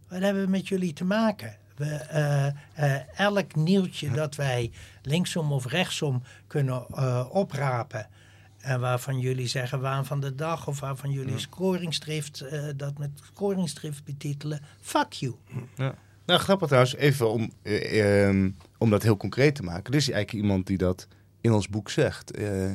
[0.07, 1.57] Wat hebben we met jullie te maken?
[1.75, 8.07] We, eh, eh, elk nieuwtje dat wij linksom of rechtsom kunnen eh, oprapen.
[8.57, 14.03] En waarvan jullie zeggen waan van de dag of waarvan jullie scoringsdrift, dat met scoringsdrift
[14.03, 14.61] betitelen.
[14.81, 15.35] Fuck you.
[15.75, 15.95] Ja.
[16.25, 19.93] Nou, grappig trouwens, even om, eh, ehm, om dat heel concreet te maken.
[19.93, 21.07] Er is eigenlijk iemand die dat
[21.41, 22.31] in ons boek zegt.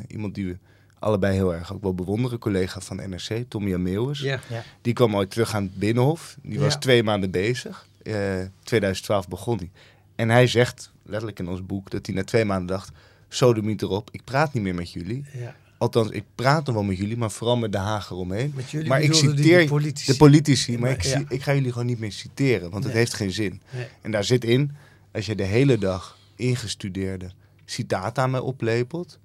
[0.06, 0.58] Iemand die we
[0.98, 2.38] allebei heel erg ook wel bewonderen.
[2.38, 4.20] Collega van NRC, Tommy Meeuwis.
[4.20, 4.40] ja.
[4.82, 6.36] Die kwam ooit terug aan het Binnenhof.
[6.42, 6.78] Die was Ja.
[6.78, 7.86] twee maanden bezig.
[8.02, 8.14] Eh
[8.62, 9.70] 2012 begon hij.
[10.16, 12.90] En hij zegt, letterlijk in ons boek, dat hij na twee maanden dacht...
[13.30, 15.24] Sodemiet erop, ik praat niet meer met jullie.
[15.32, 15.54] ja.
[15.78, 18.52] Althans, ik praat nog wel met jullie, maar vooral met de Haag eromheen.
[18.54, 20.12] Met jullie maar ik citeer de politici.
[20.12, 21.16] de politici, maar ik, ja.
[21.16, 23.60] zie- ik ga jullie gewoon niet meer citeren, want het heeft geen zin.
[23.70, 23.86] Nee.
[24.00, 24.70] En daar zit in,
[25.12, 27.30] als je de hele dag ingestudeerde
[27.64, 29.18] citaten aan mij oplepelt,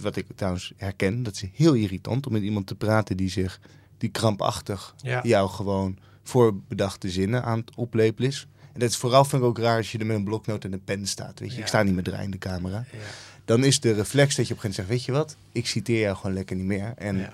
[0.00, 3.60] wat ik trouwens herken, dat is heel irritant om met iemand te praten die zich,
[3.98, 5.20] die krampachtig Ja.
[5.22, 8.46] jou gewoon voorbedachte zinnen aan het oplepelen is.
[8.72, 10.72] En dat is vooral vind ik ook raar als je er met een bloknoot en
[10.72, 11.38] een pen staat.
[11.40, 11.60] Weet je, Ja.
[11.62, 12.84] ik sta niet meer draaien in de camera.
[12.92, 12.98] Ja.
[13.44, 15.36] Dan is de reflex dat je op een gegeven moment zegt, weet je wat?
[15.52, 16.92] Ik citeer jou gewoon lekker niet meer.
[16.96, 17.32] En Ja.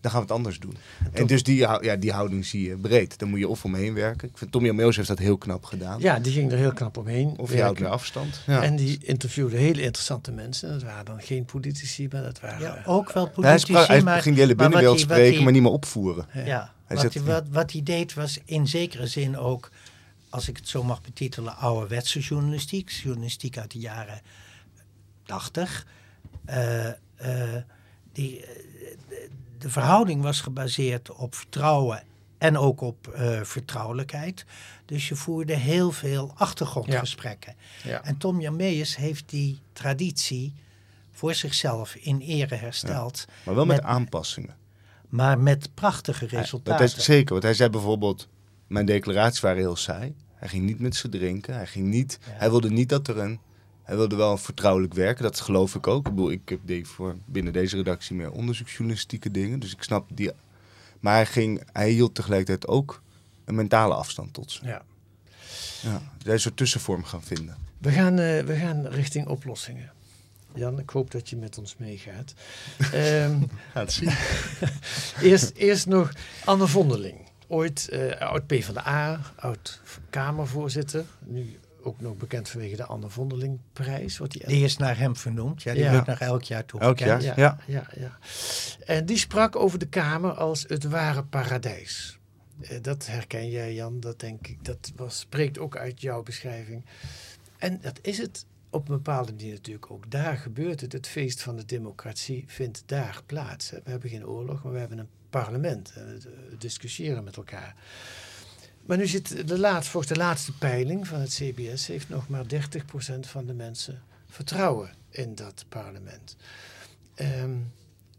[0.00, 0.76] Dan gaan we het anders doen.
[1.12, 3.18] En dus die, ja, die houding zie je breed.
[3.18, 4.28] Dan moet je of omheen werken.
[4.28, 6.00] Ik vind Tommy Ameus heeft dat heel knap gedaan.
[6.00, 7.34] ja, die ging er heel knap omheen.
[7.38, 8.40] Of je houdt meer afstand.
[8.46, 8.62] Ja.
[8.62, 10.68] En die interviewde hele interessante mensen.
[10.68, 12.60] Dat waren dan geen politici, maar dat waren...
[12.60, 15.42] Ja, eh, ook wel hij, politici, hij maar, ging de hele binnenwereld hij- spreken, hij-
[15.44, 16.26] maar niet meer opvoeren.
[16.44, 19.70] Ja, Hij wat, zet- hij, wat, wat hij deed was in zekere zin ook,
[20.28, 22.90] als ik het zo mag betitelen, ouderwetse journalistiek.
[22.90, 24.20] Journalistiek uit de jaren
[25.22, 25.86] 80.
[26.44, 26.94] Eh, eh,
[28.12, 28.48] die, eh,
[29.64, 32.02] de, verhouding was gebaseerd op vertrouwen
[32.38, 34.44] en ook op eh, vertrouwelijkheid.
[34.84, 37.54] Dus je voerde heel veel achtergrondgesprekken.
[37.82, 38.04] ja.
[38.04, 40.54] En Tom Jameus heeft die traditie
[41.10, 43.24] voor zichzelf in ere hersteld.
[43.44, 44.56] Maar wel met, Met- aanpassingen.
[45.08, 46.86] Maar met prachtige resultaten.
[46.86, 48.28] dat is, zeker, want hij zei bijvoorbeeld...
[48.66, 50.14] Mijn declaraties waren heel saai.
[50.34, 51.54] Hij ging niet met ze drinken.
[51.54, 53.40] Hij, ging niet, hij wilde niet dat er een...
[53.84, 56.06] Hij wilde wel vertrouwelijk werken, dat geloof ik ook.
[56.06, 59.58] Ik bedoel, ik heb deed voor binnen deze redactie meer onderzoeksjournalistieke dingen.
[59.58, 60.30] Dus ik snap die...
[61.00, 63.02] Maar hij, ging, hij hield tegelijkertijd ook
[63.44, 64.64] een mentale afstand tot ze.
[64.64, 64.82] ja.
[65.82, 67.56] Ja, hij is tussenvorm gaan vinden.
[67.78, 69.92] We gaan, eh, we gaan richting oplossingen.
[70.54, 72.34] Jan, ik hoop dat je met ons meegaat.
[72.92, 73.42] Ehm,
[73.72, 74.10] Gaat zien.
[75.30, 76.12] eerst, eerst nog
[76.44, 77.18] Anne Vondeling.
[77.46, 81.04] Ooit eh oud PvdA, oud Kamervoorzitter.
[81.18, 84.18] Nu ook nog bekend vanwege de Anne Vondeling-prijs.
[84.18, 85.62] Wordt die Die is naar hem vernoemd.
[85.62, 85.90] Ja, die Ja.
[85.92, 87.22] wordt nog elk jaar Elk toegekend.
[87.22, 87.38] jaar?
[87.40, 87.86] Ja, Ja.
[87.96, 88.00] ja.
[88.00, 88.18] ja,
[88.86, 92.18] En die sprak over de Kamer als het ware paradijs.
[92.60, 94.00] Eh, Dat herken jij, Jan.
[94.00, 94.64] Dat denk ik.
[94.64, 96.84] Dat was, spreekt ook uit jouw beschrijving.
[97.58, 100.10] En dat is het op een bepaalde manier natuurlijk ook.
[100.10, 100.92] Daar gebeurt het.
[100.92, 103.70] Het feest van de democratie vindt daar plaats.
[103.70, 105.92] We hebben geen oorlog, maar we hebben een parlement.
[105.94, 107.74] We discussiëren met elkaar.
[108.86, 112.44] Maar nu zit de laatste, volgens de laatste peiling van het CBS heeft nog maar
[112.44, 116.36] 30% van de mensen vertrouwen in dat parlement.
[117.14, 117.56] Ehm,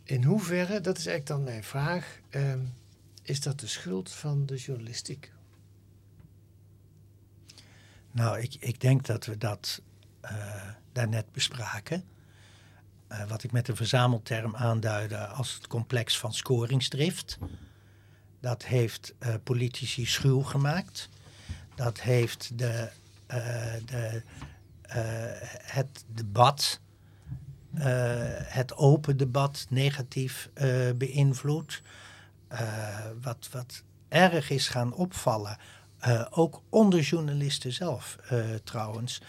[0.03, 2.59] in hoeverre, dat is eigenlijk dan mijn vraag, ehm,
[3.21, 5.31] is dat de schuld van de journalistiek?
[8.11, 9.81] Nou, ik, ik denk dat we dat
[10.21, 12.03] eh, daarnet bespraken.
[13.07, 17.37] Eh, wat ik met een verzamelterm aanduidde als het complex van scoringsdrift.
[18.45, 21.09] Dat heeft eh, politici schuw gemaakt.
[21.75, 22.89] Dat heeft de,
[23.27, 24.21] eh, de,
[24.81, 25.01] eh,
[25.61, 26.79] het debat,
[28.43, 30.49] het open debat negatief
[30.95, 31.81] beïnvloed.
[33.21, 35.57] Wat, wat erg is gaan opvallen,
[36.29, 38.17] ook onder journalisten zelf
[38.63, 39.21] trouwens,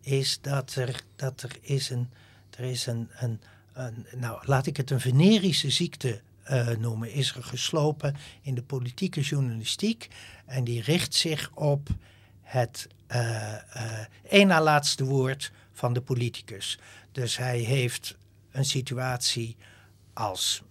[0.00, 2.10] is dat er, dat er is een,
[2.50, 3.40] er is een, een,
[3.72, 8.62] een, nou laat ik het een venerische ziekte eh, noemen, is er geslopen in de
[8.62, 10.08] politieke journalistiek.
[10.46, 11.88] En die richt zich op
[12.42, 13.54] het eh
[14.28, 16.78] één na laatste woord van de politicus.
[17.12, 18.16] Dus hij heeft
[18.50, 19.56] een situatie
[20.12, 20.62] als,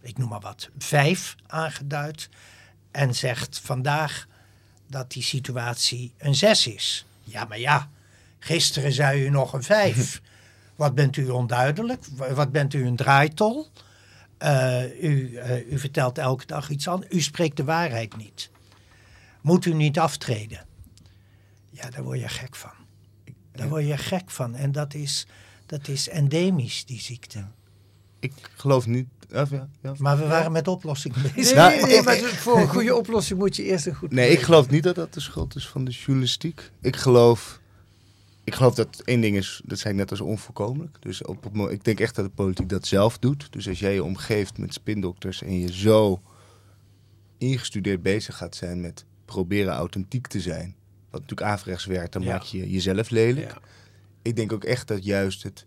[0.00, 2.28] ik noem maar wat, vijf aangeduid.
[2.90, 4.26] En zegt vandaag
[4.88, 7.06] dat die situatie een zes is.
[7.24, 7.90] Ja, maar ja,
[8.38, 10.20] gisteren zei u nog een vijf.
[10.76, 12.04] Wat bent u onduidelijk?
[12.16, 13.68] Wa- Wat bent u een draaitol?
[14.38, 17.12] Eh, u, eh, u vertelt elke dag iets anders.
[17.14, 18.50] U spreekt de waarheid niet.
[19.40, 20.66] Moet u niet aftreden?
[21.70, 22.70] Ja, daar word je gek van.
[23.52, 24.54] Daar word je gek van.
[24.54, 25.26] En dat is,
[25.66, 27.44] dat is endemisch, die ziekte.
[28.20, 29.08] Ik geloof niet...
[29.34, 29.94] of ja, ja.
[29.98, 31.34] Maar we waren met oplossingen bezig.
[31.34, 34.12] Nee, Nou, nee, nee, ik- maar voor een goede oplossing moet je eerst een goed...
[34.12, 36.70] Nee, ik geloof niet dat dat de schuld is van de journalistiek.
[36.80, 37.60] Ik geloof,
[38.46, 40.96] ik geloof dat één ding is, dat zei ik net als onvoorkomelijk.
[41.00, 43.52] Dus op, het mo- ik denk echt dat de politiek dat zelf doet.
[43.52, 46.20] Dus als jij je omgeeft met spindokters en je zo
[47.38, 50.74] ingestudeerd bezig gaat zijn met proberen authentiek te zijn.
[51.10, 52.32] Wat natuurlijk averechts werkt, dan Ja.
[52.32, 53.50] maak je jezelf lelijk.
[53.50, 53.58] Ja.
[54.22, 55.64] Ik denk ook echt dat juist het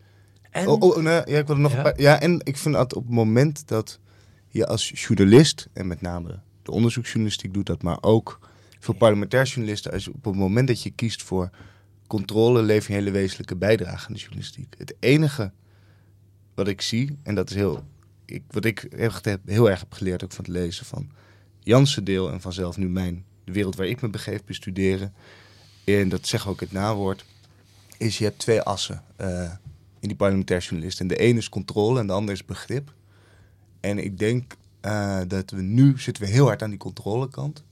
[0.52, 1.78] En, Oh, oh ja, ik wil nog Ja?
[1.78, 2.02] een paar.
[2.02, 4.00] Ja, en ik vind dat op het moment dat
[4.48, 8.39] je als journalist, en met name de onderzoeksjournalistiek doet dat, maar ook
[8.80, 11.50] voor parlementair journalisten, als je, op het moment dat je kiest voor
[12.10, 14.76] controle, lever je een hele wezenlijke bijdrage aan de journalistiek.
[14.78, 15.52] Het enige
[16.54, 17.84] wat ik zie, en dat is heel,
[18.26, 18.88] ik, wat ik
[19.22, 21.10] heb, heel erg heb geleerd ook van het lezen van
[21.60, 25.13] Jansen deel en vanzelf nu mijn, de wereld waar ik me begeef bestuderen,
[25.86, 27.26] en dat zeg ook het nawoord,
[27.98, 29.04] is je hebt twee assen.
[29.15, 29.52] eh,
[30.00, 31.00] in die parlementair journalist.
[31.00, 32.93] En de ene is controle en de andere is begrip.
[33.80, 37.63] En ik denk eh, dat we nu zitten we heel hard aan die controlekant.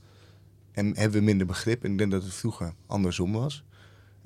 [0.71, 1.84] En hebben we minder begrip.
[1.84, 3.63] En ik denk dat het vroeger andersom was.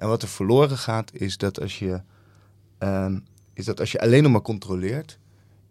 [0.02, 2.02] En wat er verloren gaat, is dat als je,
[2.78, 3.20] ehm,
[3.54, 5.20] is dat als je alleen nog maar controleert,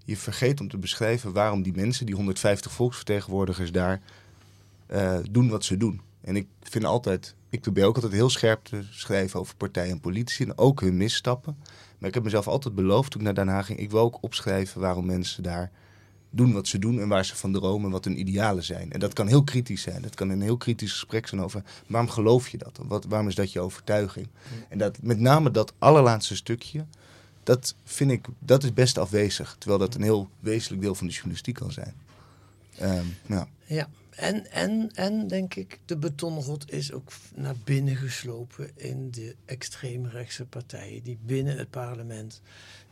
[0.04, 4.00] je vergeet om te beschrijven waarom die mensen, die 150 volksvertegenwoordigers daar,
[4.86, 6.00] eh, doen wat ze doen.
[6.20, 10.00] En ik vind altijd, ik probeer ook altijd heel scherp te schrijven over partijen en
[10.00, 11.56] politici en ook hun misstappen.
[11.98, 14.18] Maar ik heb mezelf altijd beloofd toen ik naar Den Haag ging, ik wil ook
[14.20, 15.70] opschrijven waarom mensen daar
[16.30, 18.92] doen wat ze doen en waar ze van dromen en wat hun idealen zijn.
[18.92, 20.02] En dat kan heel kritisch zijn.
[20.02, 22.80] Dat kan een heel kritisch gesprek zijn over waarom geloof je dat?
[22.86, 24.26] Wat, waarom is dat je overtuiging?
[24.68, 26.84] En dat met name dat allerlaatste stukje,
[27.42, 29.56] dat vind ik, dat is best afwezig.
[29.58, 31.94] Terwijl dat een heel wezenlijk deel van de journalistiek kan zijn.
[32.78, 33.48] Ehm, ja.
[33.66, 39.34] Ja, en, en, en denk ik, de betonrot is ook naar binnen geslopen in de
[39.44, 42.40] extreemrechtse partijen die binnen het parlement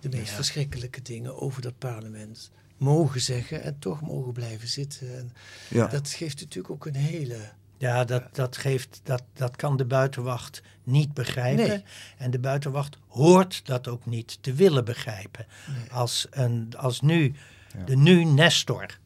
[0.01, 0.35] de meest Ja.
[0.35, 5.18] verschrikkelijke dingen over dat parlement mogen zeggen en toch mogen blijven zitten.
[5.18, 5.32] En
[5.68, 5.86] Ja.
[5.86, 7.36] Dat geeft natuurlijk ook een hele.
[7.78, 11.68] Ja, dat, dat, geeft, dat, dat kan de buitenwacht niet begrijpen.
[11.68, 11.84] Nee.
[12.16, 15.46] En de buitenwacht hoort dat ook niet te willen begrijpen.
[15.68, 15.92] Nee.
[15.92, 17.34] Als, een, als nu,
[17.84, 18.98] de nu Nestor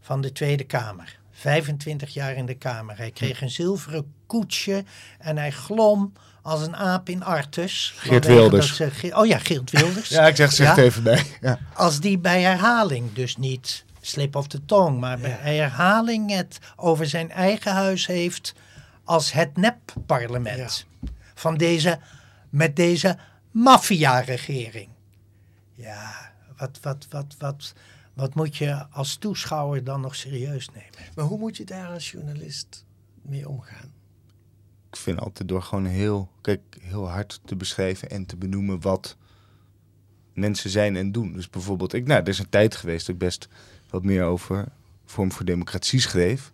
[0.00, 2.96] van de Tweede Kamer, 25 jaar in de Kamer.
[2.96, 4.84] Hij kreeg een zilveren koetsje
[5.18, 7.94] en hij glom als een aap in Artus.
[7.96, 8.66] Geert Wilders.
[8.66, 10.08] dat ze Ge- oh ja, Geert Wilders.
[10.18, 10.74] ja, ik zeg, zeg Ja?
[10.74, 11.22] het even bij.
[11.40, 11.58] Ja.
[11.74, 17.06] Als die bij herhaling, dus niet slip of the tongue, maar bij herhaling het over
[17.06, 18.54] zijn eigen huis heeft
[19.04, 20.86] als het nep-parlement.
[21.34, 21.98] Van deze,
[22.50, 23.16] met deze
[23.50, 24.88] maffia-regering.
[25.74, 27.72] Ja, wat, wat, wat, wat,
[28.14, 31.12] wat moet je als toeschouwer dan nog serieus nemen?
[31.14, 32.84] Maar hoe moet je daar als journalist
[33.22, 33.92] mee omgaan?
[34.90, 39.16] Ik vind altijd door gewoon heel, kijk, heel hard te beschrijven en te benoemen wat
[40.32, 41.32] mensen zijn en doen.
[41.32, 43.48] Dus bijvoorbeeld, ik, nou, er is een tijd geweest dat ik best
[43.90, 44.68] wat meer over
[45.04, 46.52] Vorm voor Democratie schreef.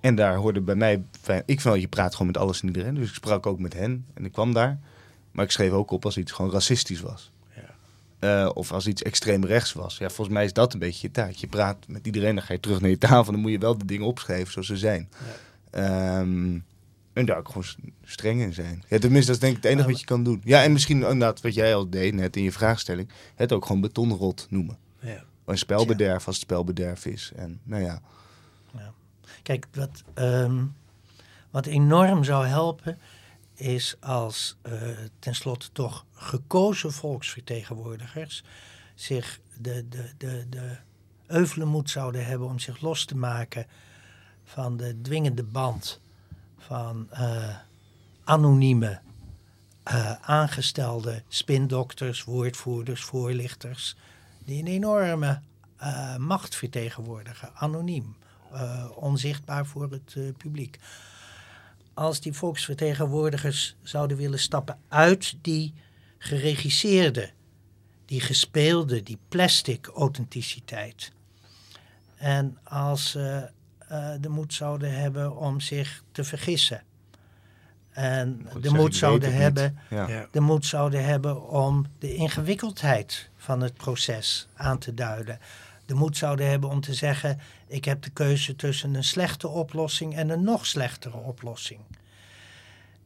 [0.00, 2.66] En daar hoorde bij mij, fijn- ik vind wel, je praat gewoon met alles en
[2.66, 2.94] iedereen.
[2.94, 4.78] Dus ik sprak ook met hen en ik kwam daar.
[5.32, 7.32] Maar ik schreef ook op als iets gewoon racistisch was.
[8.18, 9.98] Eh, of als iets extreem rechts was.
[9.98, 11.32] Ja, volgens mij is dat een beetje je taak.
[11.32, 13.32] Je praat met iedereen, dan ga je terug naar je tafel.
[13.32, 15.08] Dan moet je wel de dingen opschrijven zoals ze zijn.
[15.70, 16.58] Ehm,
[17.12, 17.66] en daar ook gewoon
[18.04, 18.82] streng in zijn.
[18.88, 20.40] Ja, tenminste, dat is denk ik het enige wat je kan doen.
[20.44, 23.08] Ja, en misschien inderdaad wat jij al deed net in je vraagstelling.
[23.34, 24.78] Het ook gewoon betonrot noemen.
[25.00, 25.24] Ja.
[25.44, 27.32] Een spelbederf als het spelbederf is.
[27.36, 28.00] En nou ja,
[29.44, 30.64] Kijk, wat, ehm,
[31.50, 32.98] wat enorm zou helpen
[33.54, 34.72] is als eh,
[35.18, 38.42] tenslotte toch gekozen volksvertegenwoordigers
[38.94, 40.76] zich de, de, de, de
[41.26, 43.66] euvele moed zouden hebben om zich los te maken
[44.44, 46.00] van de dwingende band
[46.58, 47.56] van eh,
[48.24, 49.00] anonieme
[49.82, 53.96] eh, aangestelde spindokters, woordvoerders, voorlichters,
[54.44, 55.40] die een enorme
[56.18, 58.16] macht vertegenwoordigen, anoniem,
[58.94, 60.78] onzichtbaar voor het publiek.
[61.94, 65.74] Als die volksvertegenwoordigers zouden willen stappen uit die
[66.18, 67.30] geregisseerde,
[68.04, 71.12] die gespeelde, die plastic authenticiteit.
[72.16, 76.82] En als ze eh, de moed zouden hebben om zich te vergissen.
[77.90, 79.78] En Goed, de moed zouden hebben.
[79.90, 80.28] Ja.
[80.30, 85.38] de moed zouden hebben om de ingewikkeldheid van het proces aan te duiden.
[85.86, 90.16] De moed zouden hebben om te zeggen: ik heb de keuze tussen een slechte oplossing
[90.16, 91.80] en een nog slechtere oplossing.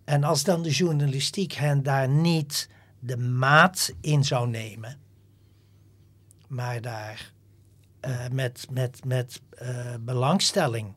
[0.05, 4.99] En als dan de journalistiek hen daar niet de maat in zou nemen,
[6.49, 7.33] maar daar
[8.01, 10.95] eh, met, met, met eh, belangstelling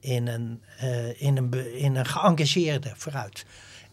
[0.00, 3.46] in een, eh, in, een, in een geëngageerde, vooruit,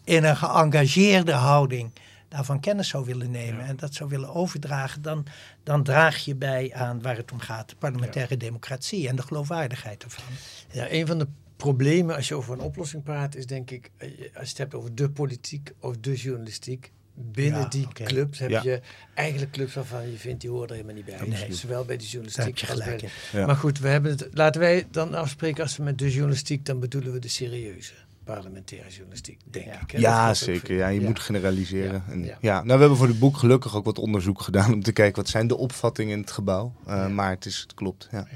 [0.04, 1.92] in een geëngageerde houding
[2.28, 5.26] daarvan kennis zou willen nemen en dat zou willen overdragen, dan,
[5.68, 10.02] dan draag je bij aan waar het om gaat, de parlementaire democratie en de geloofwaardigheid
[10.04, 10.24] ervan.
[10.72, 11.26] Ja, een van de
[11.56, 14.74] problemen als je over een oplossing praat, is denk ik, eh, als je het hebt
[14.74, 16.92] over de politiek of de journalistiek.
[17.14, 18.62] Binnen Ja, die clubs heb Ja.
[18.62, 18.80] je
[19.14, 21.26] eigenlijk clubs waarvan je vindt die horen er helemaal niet bij.
[21.26, 21.54] Nee.
[21.54, 23.00] Zowel bij de journalistiek als bij.
[23.32, 23.46] Ja.
[23.46, 26.80] Maar goed, we hebben het, laten wij dan afspreken als we met de journalistiek, dan
[26.80, 27.92] bedoelen we de serieuze
[28.34, 29.80] parlementaire journalistiek, denk Ja.
[29.80, 29.90] ik.
[29.90, 29.98] hè.
[29.98, 30.76] Ja zeker.
[30.76, 32.02] Ja, je moet generaliseren.
[32.06, 32.38] Ja, En, ja.
[32.40, 32.54] ja.
[32.54, 35.30] nou, we hebben voor het boek gelukkig ook wat onderzoek gedaan om te kijken wat
[35.30, 36.74] zijn de opvattingen in het gebouw.
[36.88, 37.08] Uh, Ja.
[37.08, 38.08] Maar het, is, het klopt.
[38.10, 38.26] Ja.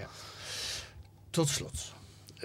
[1.30, 1.92] Tot slot.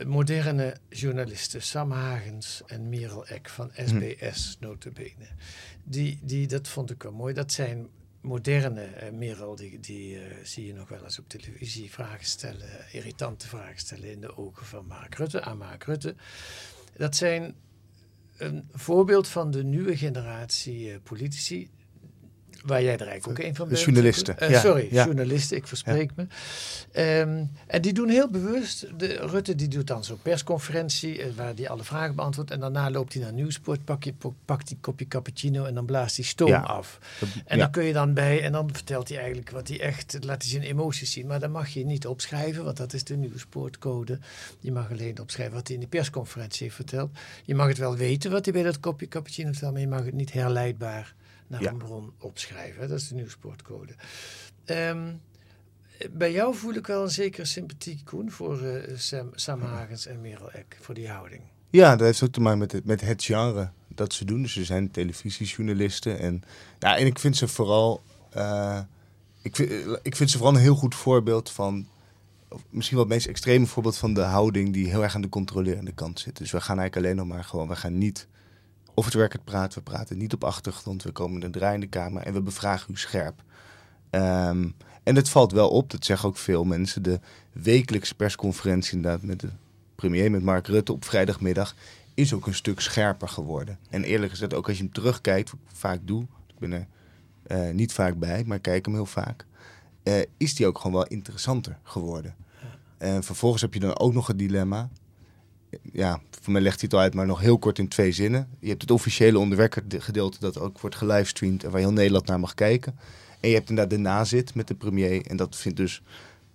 [0.05, 5.27] Moderne journalisten Sam Hagens en Merel Eck van SBS, notabene.
[5.83, 7.33] Die, die, dat vond ik wel mooi.
[7.33, 7.87] Dat zijn
[8.21, 12.69] moderne, eh, Merel, die, die eh, zie je nog wel eens op televisie vragen stellen,
[12.91, 16.15] irritante vragen stellen in de ogen van Mark Rutte, aan Mark Rutte.
[16.97, 17.55] Dat zijn
[18.37, 21.69] een voorbeeld van de nieuwe generatie eh, politici
[22.67, 23.85] Waar jij er eigenlijk ook een van De bent.
[23.85, 25.05] journalisten, Eh, ja, sorry, ja.
[25.05, 26.27] journalisten, ik verspreek me.
[26.91, 31.53] Ehm, en die doen heel bewust, de, Rutte die doet dan zo'n persconferentie eh, waar
[31.55, 32.51] hij alle vragen beantwoordt.
[32.51, 34.13] En daarna loopt hij naar Nieuwsport, pak je,
[34.45, 36.99] pakt een kopje cappuccino en dan blaast hij stoom af.
[37.45, 40.41] En dan kun je dan bij, en dan vertelt hij eigenlijk wat hij echt, laat
[40.41, 41.27] hij zijn emoties zien.
[41.27, 44.19] Maar dat mag je niet opschrijven, want dat is de Nieuwsportcode.
[44.59, 47.11] Je mag alleen opschrijven wat hij in die persconferentie heeft verteld.
[47.43, 50.05] Je mag het wel weten wat hij bij dat kopje cappuccino vertelt, maar je mag
[50.05, 51.15] het niet herleidbaar
[51.47, 51.71] naar Ja.
[51.71, 52.81] een bron opschrijven.
[52.81, 52.87] hè.
[52.87, 53.95] Dat is de Nieuwsportcode.
[54.65, 55.13] Ehm,
[56.11, 60.21] bij jou voel ik wel een zekere sympathie, Koen, voor eh, Sam, Sam Hagens en
[60.21, 61.41] Merel Eck, voor die houding.
[61.69, 64.41] Ja, dat heeft ook te maken met het, met het genre dat ze doen.
[64.41, 66.19] Dus ze zijn televisiejournalisten.
[66.19, 66.43] En,
[66.79, 68.01] ja, en ik vind ze vooral.
[68.29, 68.79] eh,
[69.41, 69.71] ik, vind,
[70.03, 71.87] ik vind ze vooral een heel goed voorbeeld van.
[72.69, 75.91] Misschien wel het meest extreme voorbeeld van de houding die heel erg aan de controlerende
[75.91, 76.37] kant zit.
[76.37, 77.67] Dus we gaan eigenlijk alleen nog maar gewoon.
[77.67, 78.27] We gaan niet
[78.97, 79.83] of het werkend praten.
[79.83, 81.03] We praten niet op achtergrond.
[81.03, 83.43] We komen een draaiende kamer en we bevragen u scherp.
[84.09, 84.69] Ehm,
[85.03, 87.01] en het valt wel op, dat zeggen ook veel mensen.
[87.03, 87.19] De
[87.51, 89.49] wekelijkse persconferentie inderdaad met de
[89.95, 91.75] premier, met Mark Rutte op vrijdagmiddag,
[92.13, 93.79] is ook een stuk scherper geworden.
[93.89, 96.87] En eerlijk gezegd, ook als je hem terugkijkt, wat ik vaak doe, ik ben er
[97.43, 99.45] eh, niet vaak bij, maar kijk hem heel vaak,
[100.03, 102.35] eh, is die ook gewoon wel interessanter geworden.
[102.97, 104.89] En vervolgens heb je dan ook nog het dilemma.
[105.91, 108.47] Ja, voor mij legt hij het al uit, maar nog heel kort in twee zinnen.
[108.59, 112.53] Je hebt het officiële onderwerpgedeelte dat ook wordt gelivestreamd en waar heel Nederland naar mag
[112.53, 112.95] kijken.
[113.39, 116.01] En je hebt inderdaad de nazit met de premier en dat vindt dus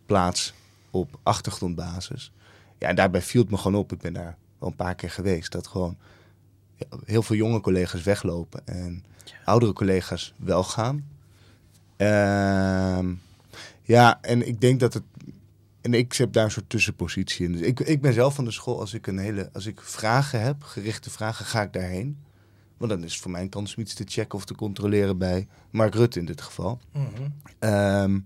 [0.07, 0.55] plaats
[0.91, 2.33] op achtergrondbasis.
[2.79, 3.93] Ja, en daarbij viel het me gewoon op.
[3.93, 5.53] Ik ben daar wel een paar keer geweest.
[5.53, 5.97] Dat gewoon
[7.05, 9.05] heel veel jonge collega's weglopen en
[9.45, 11.09] oudere collega's wel gaan.
[11.97, 13.13] Ehm,
[13.83, 15.03] ja, en ik denk dat het.
[15.83, 17.53] En ik heb daar een soort tussenpositie in.
[17.53, 20.43] Dus ik, ik ben zelf van de school, als ik, een hele, als ik vragen
[20.43, 22.19] heb, gerichte vragen, ga ik daarheen.
[22.77, 25.19] Want dan is het voor mij een kans om iets te checken of te controleren
[25.19, 26.81] bij Mark Rutte in dit geval.
[27.59, 28.19] Ehm,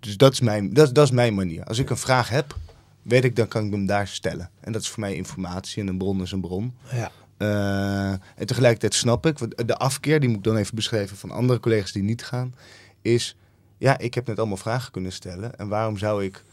[0.00, 1.64] dus dat is, mijn, dat, dat is mijn manier.
[1.64, 2.56] Als ik een vraag heb,
[3.02, 4.50] weet ik, dan kan ik hem daar stellen.
[4.60, 6.74] En dat is voor mij informatie en een bron is een bron.
[6.92, 7.10] Ja.
[7.36, 11.30] Eh, en tegelijkertijd snap ik, want de afkeer, die moet ik dan even beschrijven van
[11.30, 12.54] andere collega's die niet gaan,
[13.02, 13.36] is,
[13.78, 15.58] ja, ik heb net allemaal vragen kunnen stellen.
[15.58, 16.44] En waarom zou ik,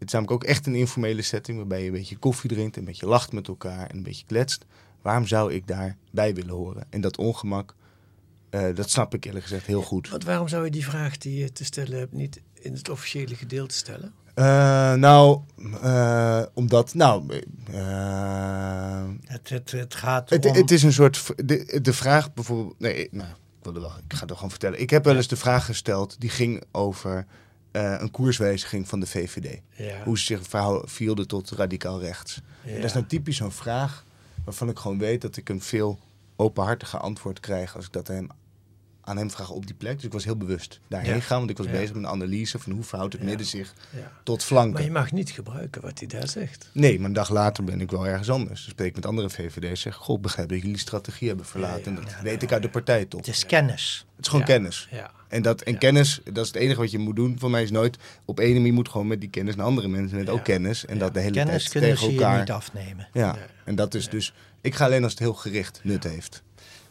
[0.00, 2.84] het is namelijk ook echt een informele setting, waarbij je een beetje koffie drinkt, een
[2.84, 4.66] beetje lacht met elkaar en een beetje kletst.
[5.02, 6.86] Waarom zou ik daarbij willen horen?
[6.90, 7.74] En dat ongemak,
[8.50, 10.08] eh, dat snap ik eerlijk gezegd heel goed.
[10.08, 13.34] Want waarom zou je die vraag die je te stellen hebt niet in het officiële
[13.34, 14.12] gedeelte stellen?
[14.34, 15.40] Eh, nou,
[15.82, 17.42] eh, omdat, nou,
[19.24, 20.54] Het, het, het gaat Het, om...
[20.54, 21.32] het is een soort.
[21.36, 22.78] De, de vraag bijvoorbeeld.
[22.78, 23.92] Nee, nou, ik wilde wel.
[24.08, 24.80] Ik ga het gewoon vertellen.
[24.80, 26.20] Ik heb wel eens de vraag gesteld.
[26.20, 27.26] Die ging over
[27.70, 29.60] eh, een koerswijziging van de VVD.
[29.70, 30.02] Ja.
[30.04, 30.42] Hoe ze zich
[30.84, 32.40] verhielden tot radicaal rechts.
[32.64, 34.04] Dat is nou typisch zo'n vraag.
[34.44, 35.98] waarvan ik gewoon weet dat ik een veel
[36.36, 37.76] openhartiger antwoord krijg.
[37.76, 38.28] als ik dat hem,
[39.10, 39.94] aan hem vraag op die plek.
[39.94, 41.20] Dus ik was heel bewust daarheen Ja.
[41.20, 41.38] gaan.
[41.38, 41.72] Want ik was Ja.
[41.72, 43.74] bezig met een analyse van hoe verhoudt het midden zich
[44.22, 44.72] tot flanken.
[44.72, 46.70] Maar je mag niet gebruiken wat hij daar zegt.
[46.72, 48.60] Nee, maar een dag later ben ik wel ergens anders.
[48.62, 49.80] Dan spreek ik met andere VVD's.
[49.80, 51.84] Zeg, goh, begrijp dat jullie strategie hebben verlaten.
[51.84, 53.20] en dat weet ik uit de partij toch.
[53.20, 54.06] Het is kennis.
[54.16, 54.88] Het is gewoon kennis.
[54.90, 55.10] Ja.
[55.28, 57.36] En, dat, en kennis, dat is het enige wat je moet doen.
[57.38, 58.66] Voor mij is nooit op één manier.
[58.66, 60.32] Je moet gewoon met die kennis naar andere mensen met Ja.
[60.32, 60.86] ook kennis.
[60.86, 61.00] En Ja.
[61.00, 62.38] dat de hele Kennis tijd kunnen tegen ze je elkaar.
[62.38, 63.08] niet afnemen.
[63.12, 64.32] Ja, en dat is dus...
[64.60, 66.42] Ik ga alleen als het heel gericht nut heeft.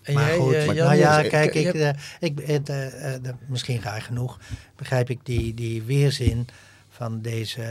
[0.01, 1.89] En maar jij, goed, eh, maar nou ja, kijk, ik, eh,
[2.19, 4.39] ik, de- misschien raar genoeg
[4.75, 6.47] begrijp ik die, die weerzin
[6.89, 7.61] van deze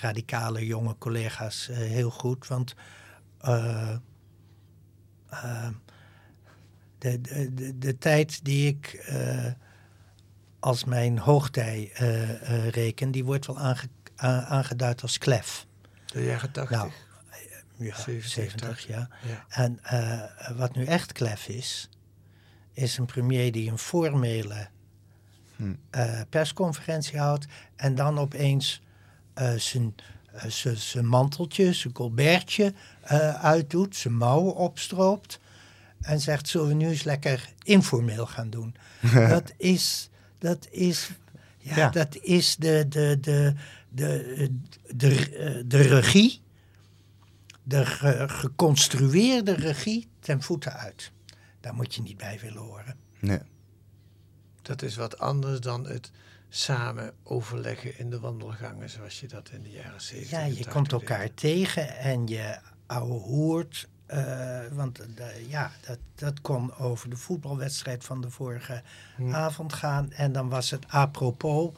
[0.00, 2.46] radicale jonge collega's heel goed.
[2.46, 2.74] Want
[6.98, 9.10] de, de, de, de tijd die ik
[10.60, 11.90] als mijn hoogtij
[12.70, 13.88] reken, die wordt wel aange-
[14.48, 15.66] aangeduid als klef.
[16.06, 16.70] de jaren 80.
[16.78, 16.90] Nou,
[17.78, 19.08] ja, 70, 70, ja.
[19.26, 19.44] Ja.
[19.48, 21.88] En eh, wat nu echt klef is,
[22.72, 24.68] is een premier die een formele
[25.56, 25.72] Hm.
[25.90, 28.82] eh, persconferentie houdt en dan opeens
[29.34, 29.94] eh, zijn,
[30.46, 32.74] zijn- zijn manteltje, zijn colbertje
[33.40, 35.40] uitdoet, zijn mouwen opstroopt
[36.00, 38.74] en zegt: Zullen we nu eens lekker informeel gaan doen?
[39.28, 40.08] dat is,
[40.38, 41.10] dat is,
[41.58, 41.88] ja, Ja.
[41.88, 43.54] dat is de, de, de,
[43.88, 44.48] de,
[44.86, 46.40] de, de, de regie
[47.68, 51.12] de ge- geconstrueerde regie ten voeten uit.
[51.60, 52.96] Daar moet je niet bij willen horen.
[53.20, 53.40] Nee.
[54.62, 56.10] Dat is wat anders dan het
[56.48, 60.72] samen overleggen in de wandelgangen, zoals je dat in de jaren 70 Ja, je 80
[60.72, 61.00] komt deed.
[61.00, 63.88] elkaar tegen en je ouwe hoort.
[64.06, 68.82] eh, want de- ja, dat, dat kon over de voetbalwedstrijd van de vorige
[69.16, 69.34] Hm.
[69.34, 70.12] avond gaan.
[70.12, 71.70] En dan was het apropos.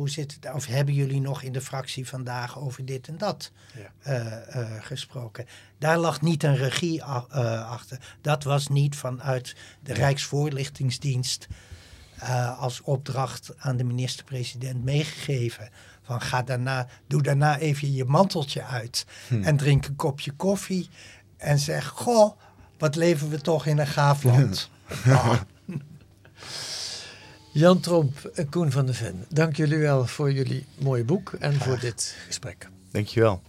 [0.00, 0.54] Hoe zit het?
[0.54, 3.90] Of hebben jullie nog in de fractie vandaag over dit en dat Ja.
[4.02, 5.46] eh, eh, gesproken?
[5.78, 7.98] Daar lag niet een regie a- eh, achter.
[8.20, 11.46] Dat was niet vanuit de Rijksvoorlichtingsdienst
[12.58, 15.68] als opdracht aan de minister-president meegegeven.
[16.02, 19.06] Van ga daarna, doe daarna even je manteltje uit
[19.42, 20.88] en drink een kopje koffie.
[21.36, 22.38] En zeg, goh,
[22.78, 24.70] wat leven we toch in een gaaf land.
[27.52, 31.54] Jan Tromp en Koen van de Ven, dank jullie wel voor jullie mooie boek en
[31.54, 32.68] voor dit gesprek.
[32.90, 33.42] Dankjewel.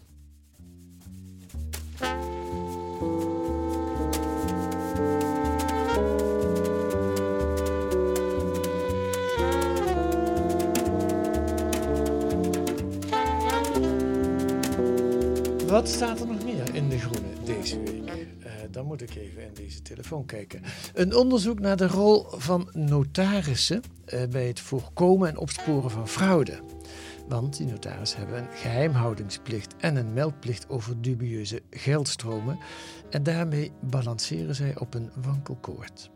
[15.67, 16.27] Wat staat er
[19.01, 20.61] ik even in deze telefoon kijken.
[20.93, 23.81] Een onderzoek naar de rol van notarissen
[24.13, 26.59] uh, bij het voorkomen en opsporen van fraude.
[27.27, 32.59] Want die notarissen hebben een geheimhoudingsplicht en een meldplicht over dubieuze geldstromen.
[33.09, 36.09] En daarmee balanceren zij op een wankelkoord.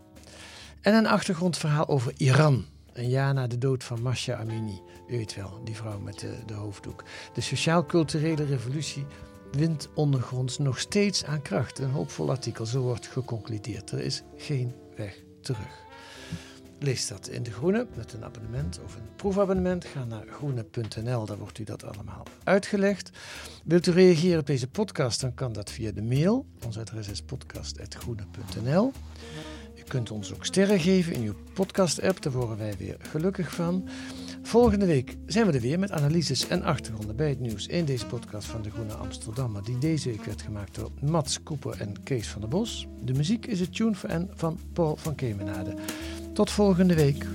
[0.81, 2.65] En een achtergrondverhaal over Iran.
[2.93, 4.81] Een jaar na de dood van Masha Amini.
[5.07, 7.03] U weet wel, die vrouw met de, de hoofddoek.
[7.33, 9.05] De sociaal-culturele revolutie
[9.51, 11.79] wint ondergronds nog steeds aan kracht.
[11.79, 13.91] Een hoopvol artikel, zo wordt geconcludeerd.
[13.91, 15.83] Er is geen weg terug.
[16.79, 19.85] Lees dat in De Groene met een abonnement of een proefabonnement.
[19.85, 23.09] Ga naar groene.nl, daar wordt u dat allemaal uitgelegd.
[23.63, 26.45] Wilt u reageren op deze podcast, dan kan dat via de mail.
[26.65, 28.91] Ons adres is podcast.groene.nl.
[29.75, 33.89] U kunt ons ook sterren geven in uw podcast-app, daar worden wij weer gelukkig van.
[34.45, 38.05] Volgende week zijn we er weer met analyses en achtergronden bij het nieuws in deze
[38.05, 42.27] podcast van De Groene Amsterdammer, die deze week werd gemaakt door Mats Koeper en Kees
[42.27, 42.87] van der Bos.
[43.01, 45.75] De muziek is het Tune for N van Paul van Kemenade.
[46.33, 47.25] Tot volgende week.